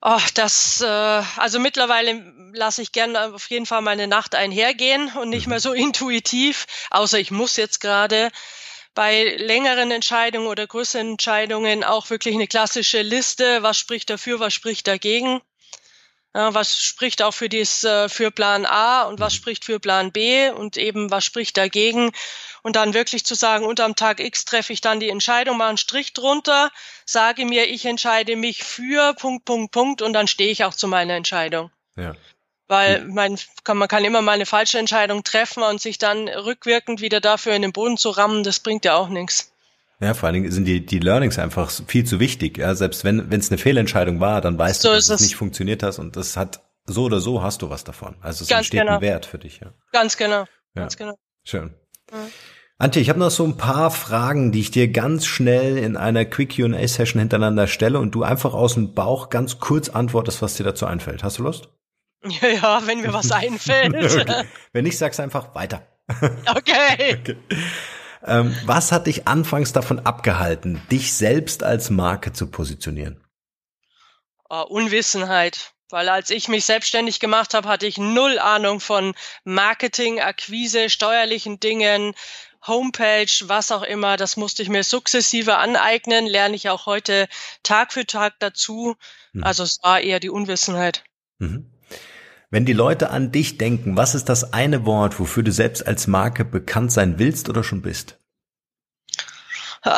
[0.04, 2.22] Oh, das, äh, also mittlerweile
[2.54, 5.54] lasse ich gerne auf jeden Fall meine Nacht einhergehen und nicht mhm.
[5.54, 8.30] mehr so intuitiv, außer ich muss jetzt gerade
[8.94, 14.54] bei längeren Entscheidungen oder größeren Entscheidungen auch wirklich eine klassische Liste, was spricht dafür, was
[14.54, 15.42] spricht dagegen.
[16.38, 20.12] Ja, was spricht auch für dies, äh, für Plan A und was spricht für Plan
[20.12, 22.12] B und eben was spricht dagegen
[22.62, 25.78] und dann wirklich zu sagen, unterm Tag X treffe ich dann die Entscheidung, mache einen
[25.80, 26.70] Strich drunter,
[27.06, 30.88] sage mir, ich entscheide mich für Punkt, Punkt, Punkt und dann stehe ich auch zu
[30.88, 31.72] meiner Entscheidung.
[31.96, 32.14] Ja.
[32.68, 37.02] Weil mein, kann, man kann immer mal eine falsche Entscheidung treffen und sich dann rückwirkend
[37.02, 39.52] wieder dafür in den Boden zu rammen, das bringt ja auch nichts.
[40.00, 42.60] Ja, vor allen Dingen sind die, die Learnings einfach viel zu wichtig.
[42.60, 45.82] Ja, selbst wenn es eine Fehlentscheidung war, dann weißt so du, dass es nicht funktioniert
[45.82, 48.16] hast und das hat so oder so hast du was davon.
[48.22, 48.96] Also es Ganz entsteht genau.
[48.96, 49.60] ein Wert für dich.
[49.60, 49.74] Ja.
[49.92, 50.42] Ganz genau.
[50.42, 50.48] Ja.
[50.76, 51.18] Ganz genau.
[51.44, 51.74] Schön.
[52.12, 52.18] Ja.
[52.80, 56.26] Antje, ich habe noch so ein paar Fragen, die ich dir ganz schnell in einer
[56.26, 60.64] Quick Q&A-Session hintereinander stelle und du einfach aus dem Bauch ganz kurz antwortest, was dir
[60.64, 61.24] dazu einfällt.
[61.24, 61.70] Hast du Lust?
[62.24, 63.96] Ja, ja wenn mir was einfällt.
[63.96, 64.44] okay.
[64.74, 65.88] Wenn nicht, sag's einfach weiter.
[66.56, 67.18] okay.
[67.20, 67.38] okay.
[68.26, 73.24] Ähm, was hat dich anfangs davon abgehalten, dich selbst als Marke zu positionieren?
[74.50, 75.74] Uh, Unwissenheit.
[75.90, 79.16] Weil als ich mich selbstständig gemacht habe, hatte ich null Ahnung von
[79.46, 82.14] Marketing, Akquise, steuerlichen Dingen,
[82.66, 84.18] Homepage, was auch immer.
[84.18, 87.30] Das musste ich mir sukzessive aneignen, lerne ich auch heute
[87.64, 88.96] Tag für Tag dazu.
[89.32, 89.44] Mhm.
[89.44, 91.04] Also es war eher die Unwissenheit.
[91.40, 91.72] Mhm.
[92.50, 96.08] Wenn die Leute an dich denken, was ist das eine Wort, wofür du selbst als
[96.08, 98.18] Marke bekannt sein willst oder schon bist?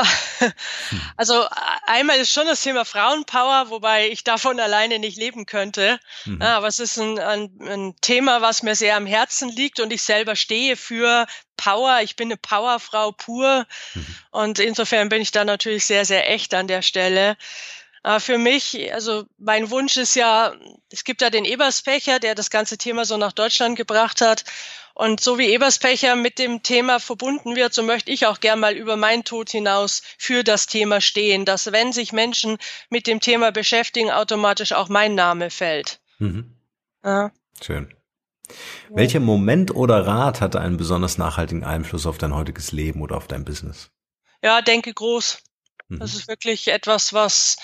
[1.18, 1.46] Also
[1.86, 6.00] einmal ist schon das Thema Frauenpower, wobei ich davon alleine nicht leben könnte.
[6.26, 6.42] Mhm.
[6.42, 10.02] Aber es ist ein, ein, ein, Thema, was mir sehr am Herzen liegt und ich
[10.02, 11.28] selber stehe für
[11.58, 12.00] Power.
[12.04, 14.16] Ich bin eine Powerfrau pur mhm.
[14.32, 17.38] und insofern bin ich da natürlich sehr, sehr echt an der Stelle.
[18.04, 20.54] Äh, für mich, also mein Wunsch ist ja,
[20.92, 24.44] es gibt ja den Eberspecher, der das ganze Thema so nach Deutschland gebracht hat.
[24.94, 28.74] Und so wie Eberspecher mit dem Thema verbunden wird, so möchte ich auch gern mal
[28.74, 32.58] über meinen Tod hinaus für das Thema stehen, dass wenn sich Menschen
[32.90, 36.02] mit dem Thema beschäftigen, automatisch auch mein Name fällt.
[36.18, 36.54] Mhm.
[37.04, 37.32] Ja.
[37.62, 37.94] Schön.
[38.90, 43.28] Welcher Moment oder Rat hatte einen besonders nachhaltigen Einfluss auf dein heutiges Leben oder auf
[43.28, 43.92] dein Business?
[44.44, 45.44] Ja, denke groß.
[45.90, 46.00] Mhm.
[46.00, 47.58] Das ist wirklich etwas, was,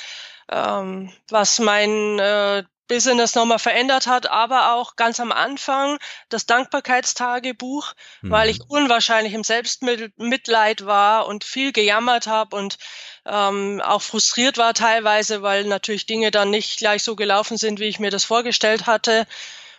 [0.52, 5.98] ähm, was mein äh, Business nochmal verändert hat, aber auch ganz am Anfang
[6.30, 8.30] das Dankbarkeitstagebuch, mhm.
[8.30, 8.66] weil ich mhm.
[8.68, 12.78] unwahrscheinlich im Selbstmitleid war und viel gejammert habe und
[13.26, 17.86] ähm, auch frustriert war teilweise, weil natürlich Dinge dann nicht gleich so gelaufen sind, wie
[17.86, 19.26] ich mir das vorgestellt hatte.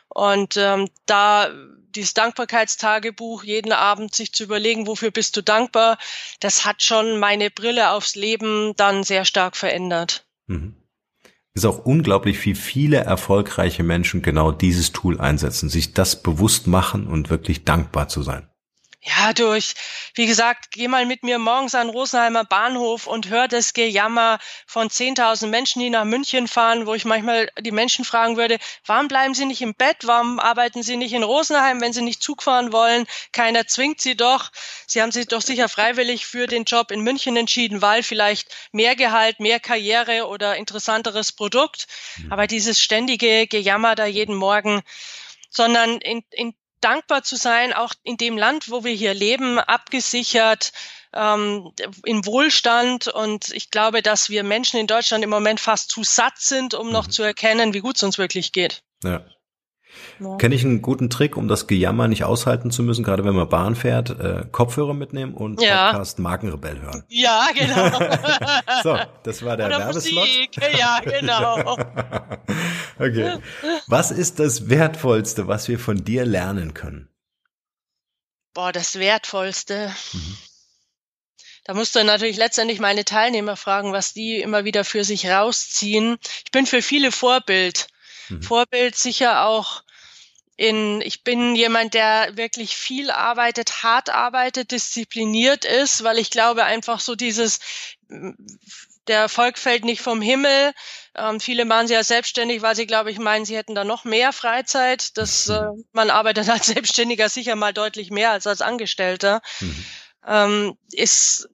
[0.09, 1.51] Und ähm, da
[1.97, 5.99] dieses Dankbarkeitstagebuch, jeden Abend sich zu überlegen, wofür bist du dankbar,
[6.41, 10.27] das hat schon meine Brille aufs Leben dann sehr stark verändert.
[10.47, 10.77] Mhm.
[11.55, 17.07] Ist auch unglaublich, wie viele erfolgreiche Menschen genau dieses Tool einsetzen, sich das bewusst machen
[17.07, 18.47] und wirklich dankbar zu sein.
[19.01, 19.75] Ja, durch,
[20.15, 24.89] wie gesagt, geh mal mit mir morgens an Rosenheimer Bahnhof und hör das Gejammer von
[24.89, 29.35] 10.000 Menschen, die nach München fahren, wo ich manchmal die Menschen fragen würde, warum bleiben
[29.35, 29.99] sie nicht im Bett?
[30.03, 33.07] Warum arbeiten sie nicht in Rosenheim, wenn sie nicht Zug fahren wollen?
[33.31, 34.51] Keiner zwingt sie doch.
[34.89, 38.97] Sie haben sich doch sicher freiwillig für den Job in München entschieden, weil vielleicht mehr
[38.97, 41.87] Gehalt, mehr Karriere oder interessanteres Produkt.
[42.17, 42.33] Mhm.
[42.33, 44.83] Aber dieses ständige Gejammer da jeden Morgen,
[45.51, 50.73] sondern in, in dankbar zu sein, auch in dem Land, wo wir hier leben, abgesichert,
[51.13, 51.73] ähm,
[52.05, 53.09] im Wohlstand.
[53.09, 56.89] Und ich glaube, dass wir Menschen in Deutschland im Moment fast zu satt sind, um
[56.89, 56.93] mhm.
[56.93, 58.83] noch zu erkennen, wie gut es uns wirklich geht.
[59.03, 59.25] Ja.
[60.19, 60.37] Ja.
[60.37, 63.49] Kenne ich einen guten Trick, um das Gejammer nicht aushalten zu müssen, gerade wenn man
[63.49, 65.93] Bahn fährt, äh, Kopfhörer mitnehmen und ja.
[65.93, 67.05] Podcast Markenrebell hören.
[67.09, 67.99] Ja, genau.
[68.83, 70.25] so, das war der Oder Werbeslot.
[70.27, 70.79] Musik.
[70.79, 71.77] Ja, genau.
[72.99, 73.39] okay.
[73.87, 77.09] Was ist das Wertvollste, was wir von dir lernen können?
[78.55, 79.93] Boah, das Wertvollste.
[80.13, 80.37] Mhm.
[81.65, 86.17] Da musst du natürlich letztendlich meine Teilnehmer fragen, was die immer wieder für sich rausziehen.
[86.45, 87.89] Ich bin für viele Vorbild.
[88.29, 88.41] Mhm.
[88.41, 89.83] Vorbild sicher auch
[90.57, 96.65] in, ich bin jemand, der wirklich viel arbeitet, hart arbeitet, diszipliniert ist, weil ich glaube
[96.65, 97.61] einfach so dieses
[99.07, 100.73] der Erfolg fällt nicht vom Himmel.
[101.15, 104.05] Ähm, viele machen sie ja selbstständig, weil sie, glaube ich, meinen, sie hätten da noch
[104.05, 105.17] mehr Freizeit.
[105.17, 109.43] Das, äh, man arbeitet als Selbstständiger sicher mal deutlich mehr als als Angestellter.
[109.61, 109.85] Mhm.
[110.27, 111.49] Ähm, ist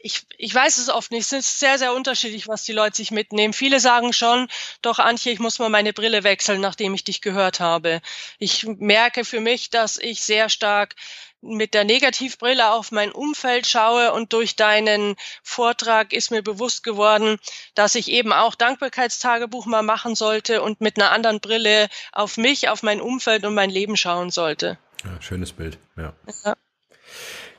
[0.00, 1.26] ich, ich weiß es oft nicht.
[1.26, 3.52] Es ist sehr, sehr unterschiedlich, was die Leute sich mitnehmen.
[3.52, 4.48] Viele sagen schon,
[4.82, 8.00] doch Antje, ich muss mal meine Brille wechseln, nachdem ich dich gehört habe.
[8.38, 10.94] Ich merke für mich, dass ich sehr stark
[11.42, 17.38] mit der Negativbrille auf mein Umfeld schaue und durch deinen Vortrag ist mir bewusst geworden,
[17.74, 22.68] dass ich eben auch Dankbarkeitstagebuch mal machen sollte und mit einer anderen Brille auf mich,
[22.68, 24.78] auf mein Umfeld und mein Leben schauen sollte.
[25.04, 26.14] Ja, schönes Bild, ja.
[26.44, 26.56] ja.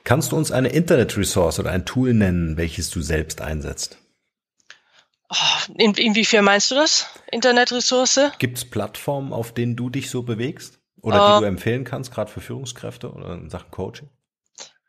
[0.07, 3.97] Kannst du uns eine Internet-Resource oder ein Tool nennen, welches du selbst einsetzt?
[5.29, 7.07] Oh, in, inwiefern meinst du das?
[7.29, 8.31] Internet-Ressource?
[8.39, 10.79] Gibt es Plattformen, auf denen du dich so bewegst?
[11.01, 14.07] Oder die uh, du empfehlen kannst, gerade für Führungskräfte oder in Sachen Coaching?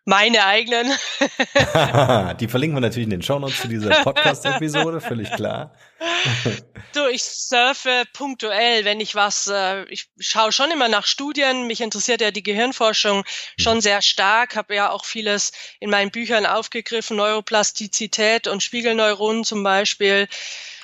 [0.09, 0.87] Meine eigenen.
[2.41, 5.75] die verlinken wir natürlich in den Shownotes zu dieser Podcast-Episode, völlig klar.
[6.95, 11.83] du, ich surfe punktuell, wenn ich was, äh, ich schaue schon immer nach Studien, mich
[11.83, 13.23] interessiert ja die Gehirnforschung
[13.59, 13.81] schon mhm.
[13.83, 20.27] sehr stark, habe ja auch vieles in meinen Büchern aufgegriffen, Neuroplastizität und Spiegelneuronen zum Beispiel.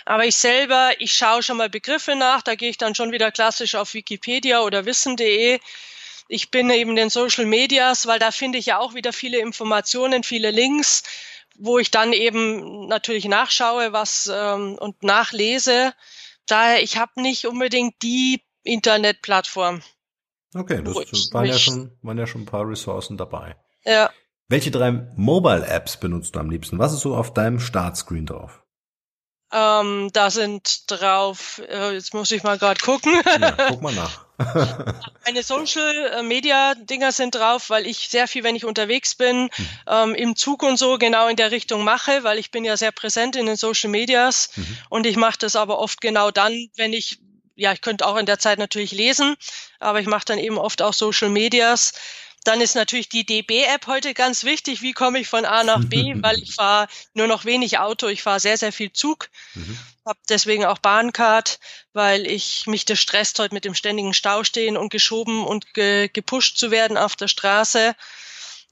[0.04, 3.32] Aber ich selber, ich schaue schon mal Begriffe nach, da gehe ich dann schon wieder
[3.32, 5.60] klassisch auf Wikipedia oder wissen.de.
[6.28, 10.22] Ich bin eben den Social Medias, weil da finde ich ja auch wieder viele Informationen,
[10.22, 11.02] viele Links,
[11.56, 15.92] wo ich dann eben natürlich nachschaue, was ähm, und nachlese.
[16.46, 19.82] Daher, ich habe nicht unbedingt die Internetplattform.
[20.54, 20.94] Okay, das
[21.32, 23.56] waren ja, schon, waren ja schon ein paar Ressourcen dabei.
[23.84, 24.10] Ja.
[24.48, 26.78] Welche drei Mobile-Apps benutzt du am liebsten?
[26.78, 28.63] Was ist so auf deinem Startscreen drauf?
[29.56, 33.12] Ähm, da sind drauf, äh, jetzt muss ich mal gerade gucken.
[33.40, 34.24] Ja, guck mal nach.
[35.24, 39.44] Meine Social äh, Media Dinger sind drauf, weil ich sehr viel, wenn ich unterwegs bin,
[39.44, 39.68] mhm.
[39.86, 42.90] ähm, im Zug und so genau in der Richtung mache, weil ich bin ja sehr
[42.90, 44.78] präsent in den Social Medias mhm.
[44.88, 47.20] und ich mache das aber oft genau dann, wenn ich
[47.56, 49.36] ja, ich könnte auch in der Zeit natürlich lesen,
[49.78, 51.92] aber ich mache dann eben oft auch Social Medias.
[52.44, 54.82] Dann ist natürlich die DB-App heute ganz wichtig.
[54.82, 56.14] Wie komme ich von A nach B?
[56.22, 59.30] Weil ich fahre nur noch wenig Auto, ich fahre sehr, sehr viel Zug.
[59.54, 59.78] Mhm.
[60.06, 61.58] Habe deswegen auch Bahncard,
[61.94, 66.10] weil ich mich das stresst heute mit dem ständigen Stau stehen und geschoben und ge
[66.12, 67.96] gepusht zu werden auf der Straße.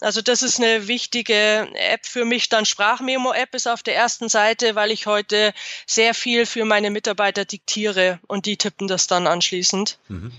[0.01, 2.51] Also das ist eine wichtige App für mich.
[2.51, 5.55] Dann Sprachmemo-App ist auf der ersten Seite, weil ich heute
[5.87, 9.97] sehr viel für meine Mitarbeiter diktiere und die tippen das dann anschließend.
[10.09, 10.33] Mhm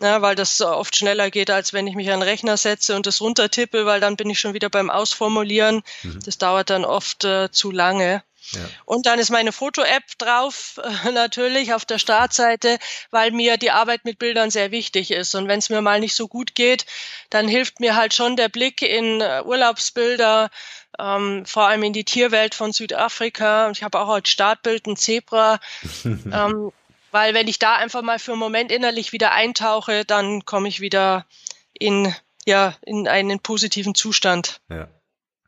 [0.00, 3.06] ja, weil das oft schneller geht, als wenn ich mich an den Rechner setze und
[3.06, 5.82] das runtertippe, weil dann bin ich schon wieder beim Ausformulieren.
[6.02, 6.20] Mhm.
[6.24, 8.22] Das dauert dann oft äh, zu lange.
[8.52, 8.60] Ja.
[8.84, 12.78] Und dann ist meine Foto-App drauf, äh, natürlich auf der Startseite,
[13.10, 15.34] weil mir die Arbeit mit Bildern sehr wichtig ist.
[15.34, 16.86] Und wenn es mir mal nicht so gut geht,
[17.28, 20.50] dann hilft mir halt schon der Blick in äh, Urlaubsbilder,
[20.98, 23.70] ähm, vor allem in die Tierwelt von Südafrika.
[23.70, 25.60] Ich habe auch als Startbild ein Zebra.
[26.04, 26.72] ähm,
[27.10, 30.80] weil wenn ich da einfach mal für einen Moment innerlich wieder eintauche, dann komme ich
[30.80, 31.26] wieder
[31.72, 32.14] in,
[32.46, 34.60] ja, in einen positiven Zustand.
[34.68, 34.88] Ja.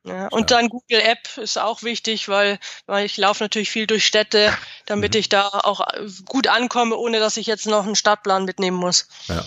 [0.05, 4.05] Ja, und dann Google App ist auch wichtig, weil, weil ich laufe natürlich viel durch
[4.05, 4.53] Städte,
[4.85, 5.21] damit mhm.
[5.21, 5.87] ich da auch
[6.25, 9.07] gut ankomme, ohne dass ich jetzt noch einen Stadtplan mitnehmen muss.
[9.29, 9.45] Ja.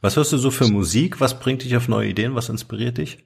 [0.00, 1.20] Was hörst du so für Musik?
[1.20, 2.36] Was bringt dich auf neue Ideen?
[2.36, 3.18] Was inspiriert dich?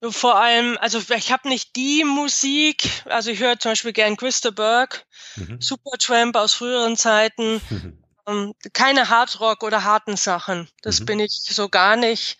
[0.00, 4.50] Vor allem, also ich habe nicht die Musik, also ich höre zum Beispiel gern Christa
[4.50, 5.00] Burke,
[5.36, 5.60] mhm.
[5.60, 8.04] Supertramp aus früheren Zeiten, mhm.
[8.26, 10.68] ähm, keine Hardrock oder harten Sachen.
[10.82, 11.06] Das mhm.
[11.06, 12.38] bin ich so gar nicht.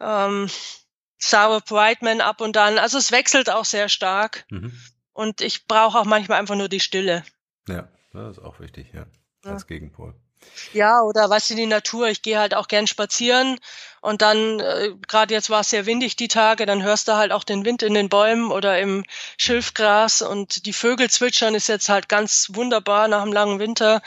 [0.00, 0.50] Ähm,
[1.18, 2.78] Sour Brightman ab und dann.
[2.78, 4.44] Also es wechselt auch sehr stark.
[4.50, 4.78] Mhm.
[5.12, 7.24] Und ich brauche auch manchmal einfach nur die Stille.
[7.68, 9.06] Ja, das ist auch wichtig, ja.
[9.44, 9.66] Als ja.
[9.68, 10.14] Gegenpol.
[10.72, 12.08] Ja, oder was in die Natur.
[12.08, 13.58] Ich gehe halt auch gern spazieren
[14.06, 17.32] und dann, äh, gerade jetzt war es sehr windig die Tage, dann hörst du halt
[17.32, 19.02] auch den Wind in den Bäumen oder im
[19.36, 24.02] Schilfgras und die Vögel zwitschern ist jetzt halt ganz wunderbar nach einem langen Winter.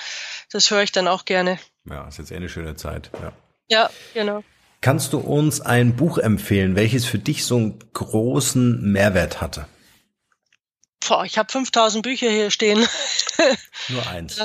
[0.53, 1.59] Das höre ich dann auch gerne.
[1.83, 3.11] Ja, ist jetzt eh eine schöne Zeit.
[3.21, 3.33] Ja,
[3.67, 4.41] ja genau.
[4.79, 9.67] Kannst du uns ein Buch empfehlen, welches für dich so einen großen Mehrwert hatte?
[11.05, 12.87] Boah, ich habe 5000 Bücher hier stehen.
[13.89, 14.39] Nur eins.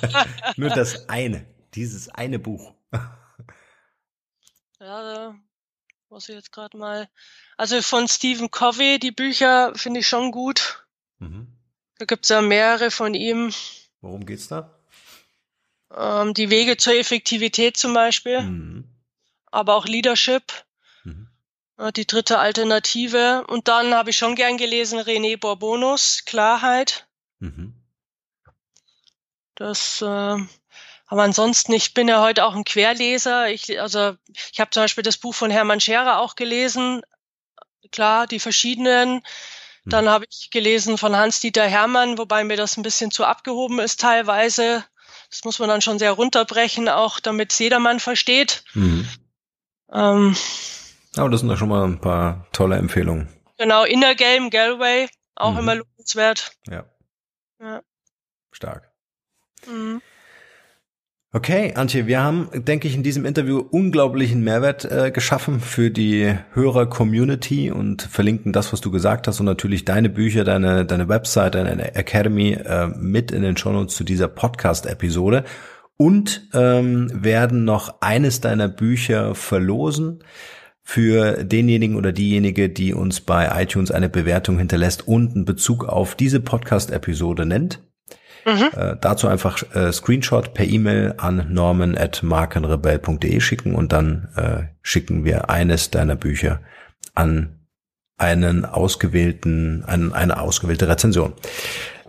[0.56, 2.72] Nur das eine, dieses eine Buch.
[4.82, 5.34] Ja, da
[6.08, 7.08] muss ich jetzt gerade mal.
[7.56, 10.86] Also von Stephen Covey, die Bücher finde ich schon gut.
[11.18, 11.46] Mhm.
[11.98, 13.52] Da gibt's ja mehrere von ihm.
[14.00, 14.78] Worum geht's da?
[15.94, 18.40] Ähm, die Wege zur Effektivität zum Beispiel.
[18.40, 18.84] Mhm.
[19.46, 20.52] Aber auch Leadership.
[21.04, 21.28] Mhm.
[21.96, 23.44] Die dritte Alternative.
[23.46, 27.06] Und dann habe ich schon gern gelesen René Bourbonus, Klarheit.
[27.38, 27.74] Mhm.
[29.54, 30.36] Das, äh,
[31.12, 33.50] aber ansonsten, ich bin ja heute auch ein Querleser.
[33.50, 34.14] Ich, also
[34.50, 37.02] ich habe zum Beispiel das Buch von Hermann Scherer auch gelesen.
[37.90, 39.20] Klar, die verschiedenen.
[39.84, 44.00] Dann habe ich gelesen von Hans-Dieter Hermann, wobei mir das ein bisschen zu abgehoben ist
[44.00, 44.86] teilweise.
[45.28, 48.64] Das muss man dann schon sehr runterbrechen, auch damit es jedermann versteht.
[48.72, 49.06] Mhm.
[49.92, 50.34] Ähm,
[51.16, 53.28] Aber das sind doch schon mal ein paar tolle Empfehlungen.
[53.58, 55.58] Genau, Inner Game, Galway, auch mhm.
[55.58, 56.56] immer lohnenswert.
[56.68, 56.86] Ja.
[57.60, 57.82] ja.
[58.50, 58.90] Stark.
[59.66, 60.00] Mhm.
[61.34, 66.30] Okay, Antje, wir haben, denke ich, in diesem Interview unglaublichen Mehrwert äh, geschaffen für die
[66.52, 71.54] Hörer-Community und verlinken das, was du gesagt hast und natürlich deine Bücher, deine, deine Website,
[71.54, 75.44] deine Academy äh, mit in den Shownotes zu dieser Podcast-Episode
[75.96, 80.22] und ähm, werden noch eines deiner Bücher verlosen
[80.82, 86.14] für denjenigen oder diejenige, die uns bei iTunes eine Bewertung hinterlässt und einen Bezug auf
[86.14, 87.80] diese Podcast-Episode nennt.
[88.44, 88.70] Mhm.
[88.76, 95.50] Äh, dazu einfach äh, Screenshot per E-Mail an norman.markenrebell.de schicken und dann äh, schicken wir
[95.50, 96.60] eines deiner Bücher
[97.14, 97.60] an
[98.18, 101.34] einen ausgewählten, an eine ausgewählte Rezension.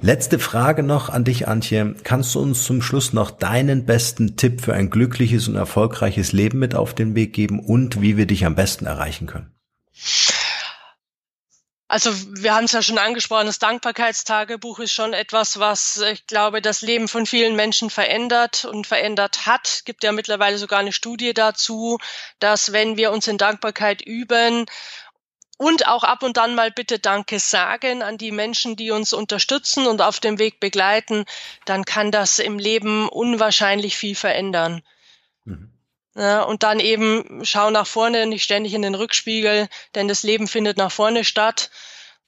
[0.01, 1.95] Letzte Frage noch an dich, Antje.
[2.03, 6.59] Kannst du uns zum Schluss noch deinen besten Tipp für ein glückliches und erfolgreiches Leben
[6.59, 9.51] mit auf den Weg geben und wie wir dich am besten erreichen können?
[11.87, 12.11] Also
[12.41, 16.81] wir haben es ja schon angesprochen, das Dankbarkeitstagebuch ist schon etwas, was ich glaube, das
[16.81, 19.67] Leben von vielen Menschen verändert und verändert hat.
[19.67, 21.99] Es gibt ja mittlerweile sogar eine Studie dazu,
[22.39, 24.65] dass wenn wir uns in Dankbarkeit üben
[25.57, 29.85] und auch ab und dann mal bitte Danke sagen an die Menschen, die uns unterstützen
[29.85, 31.25] und auf dem Weg begleiten,
[31.65, 34.81] dann kann das im Leben unwahrscheinlich viel verändern.
[35.45, 35.72] Mhm.
[36.15, 40.47] Ja, und dann eben schau nach vorne, nicht ständig in den Rückspiegel, denn das Leben
[40.47, 41.71] findet nach vorne statt.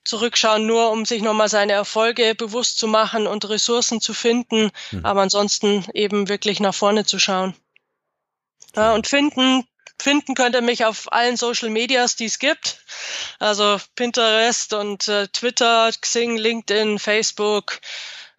[0.04, 5.06] Zurückschauen nur, um sich nochmal seine Erfolge bewusst zu machen und Ressourcen zu finden, mhm.
[5.06, 7.56] aber ansonsten eben wirklich nach vorne zu schauen.
[8.76, 9.68] Ja, und finden,
[10.00, 12.84] finden könnt ihr mich auf allen Social Medias, die es gibt.
[13.40, 17.80] Also Pinterest und äh, Twitter, Xing, LinkedIn, Facebook,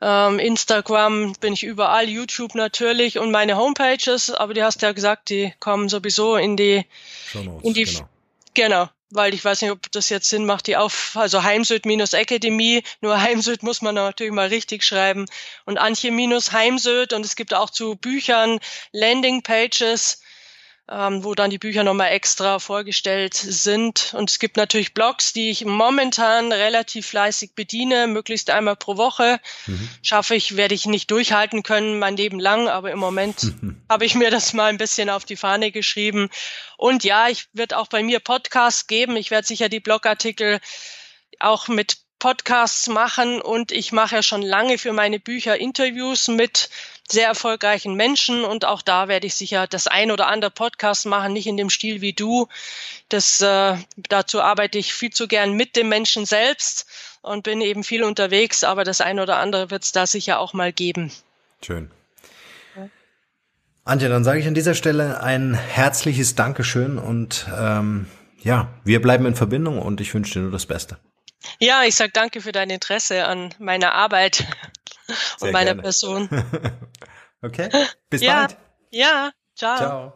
[0.06, 4.92] ähm, Instagram bin ich überall, YouTube natürlich und meine Homepages, aber die hast du ja
[4.92, 6.84] gesagt, die kommen sowieso in die,
[7.34, 8.08] in die, genau.
[8.54, 8.88] genau.
[9.10, 13.64] Weil ich weiß nicht, ob das jetzt Sinn macht, die auf, also Heimsöd-Akademie, nur Heimsöd
[13.64, 15.26] muss man natürlich mal richtig schreiben
[15.64, 18.60] und Antje-Heimsöd und es gibt auch zu Büchern
[18.92, 20.20] Landingpages,
[20.88, 24.14] ähm, wo dann die Bücher nochmal extra vorgestellt sind.
[24.16, 29.40] Und es gibt natürlich Blogs, die ich momentan relativ fleißig bediene, möglichst einmal pro Woche.
[29.66, 29.88] Mhm.
[30.02, 33.52] Schaffe ich, werde ich nicht durchhalten können mein Leben lang, aber im Moment
[33.88, 36.30] habe ich mir das mal ein bisschen auf die Fahne geschrieben.
[36.76, 39.16] Und ja, ich werde auch bei mir Podcasts geben.
[39.16, 40.60] Ich werde sicher die Blogartikel
[41.40, 46.70] auch mit Podcasts machen und ich mache ja schon lange für meine Bücher Interviews mit
[47.08, 51.32] sehr erfolgreichen Menschen und auch da werde ich sicher das ein oder andere Podcast machen,
[51.32, 52.48] nicht in dem Stil wie du.
[53.08, 53.76] Das, äh,
[54.08, 56.86] dazu arbeite ich viel zu gern mit dem Menschen selbst
[57.22, 60.52] und bin eben viel unterwegs, aber das ein oder andere wird es da sicher auch
[60.52, 61.12] mal geben.
[61.64, 61.90] Schön.
[63.84, 68.06] Antje, dann sage ich an dieser Stelle ein herzliches Dankeschön und ähm,
[68.42, 70.98] ja, wir bleiben in Verbindung und ich wünsche dir nur das Beste.
[71.60, 74.44] Ja, ich sage danke für dein Interesse an meiner Arbeit
[75.40, 75.82] und meiner gerne.
[75.82, 76.28] Person.
[77.42, 77.68] okay,
[78.10, 78.46] bis ja.
[78.46, 78.56] bald.
[78.90, 79.76] Ja, ciao.
[79.76, 80.12] Ciao.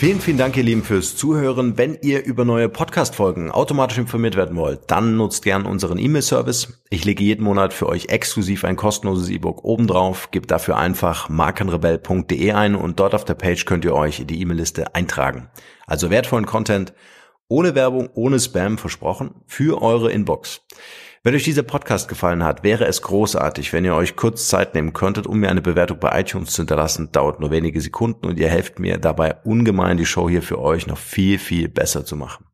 [0.00, 1.76] Vielen, vielen Dank, ihr Lieben, fürs Zuhören.
[1.76, 6.80] Wenn ihr über neue Podcast-Folgen automatisch informiert werden wollt, dann nutzt gern unseren E-Mail-Service.
[6.88, 10.30] Ich lege jeden Monat für euch exklusiv ein kostenloses E-Book obendrauf.
[10.30, 14.40] Gebt dafür einfach markenrebell.de ein und dort auf der Page könnt ihr euch in die
[14.40, 15.50] E-Mail-Liste eintragen.
[15.86, 16.94] Also wertvollen Content
[17.50, 20.62] ohne Werbung, ohne Spam versprochen für eure Inbox.
[21.22, 24.94] Wenn euch dieser Podcast gefallen hat, wäre es großartig, wenn ihr euch kurz Zeit nehmen
[24.94, 27.12] könntet, um mir eine Bewertung bei iTunes zu hinterlassen.
[27.12, 30.86] Dauert nur wenige Sekunden und ihr helft mir dabei ungemein, die Show hier für euch
[30.86, 32.46] noch viel, viel besser zu machen.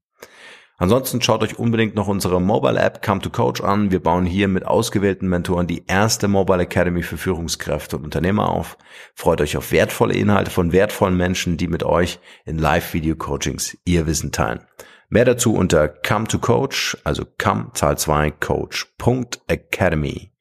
[0.78, 3.90] Ansonsten schaut euch unbedingt noch unsere Mobile App Come to Coach an.
[3.90, 8.76] Wir bauen hier mit ausgewählten Mentoren die erste Mobile Academy für Führungskräfte und Unternehmer auf.
[9.14, 14.32] Freut euch auf wertvolle Inhalte von wertvollen Menschen, die mit euch in Live-Video-Coachings ihr Wissen
[14.32, 14.60] teilen.
[15.08, 20.32] Mehr dazu unter come to coach, also come Zahl 2 coach.academy.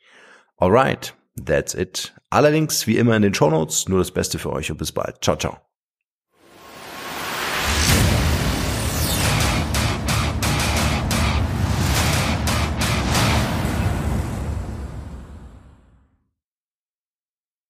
[0.58, 1.16] Alright,
[1.46, 2.14] that's it.
[2.30, 3.88] Allerdings wie immer in den Show Notes.
[3.88, 5.24] Nur das Beste für euch und bis bald.
[5.24, 5.60] Ciao, ciao.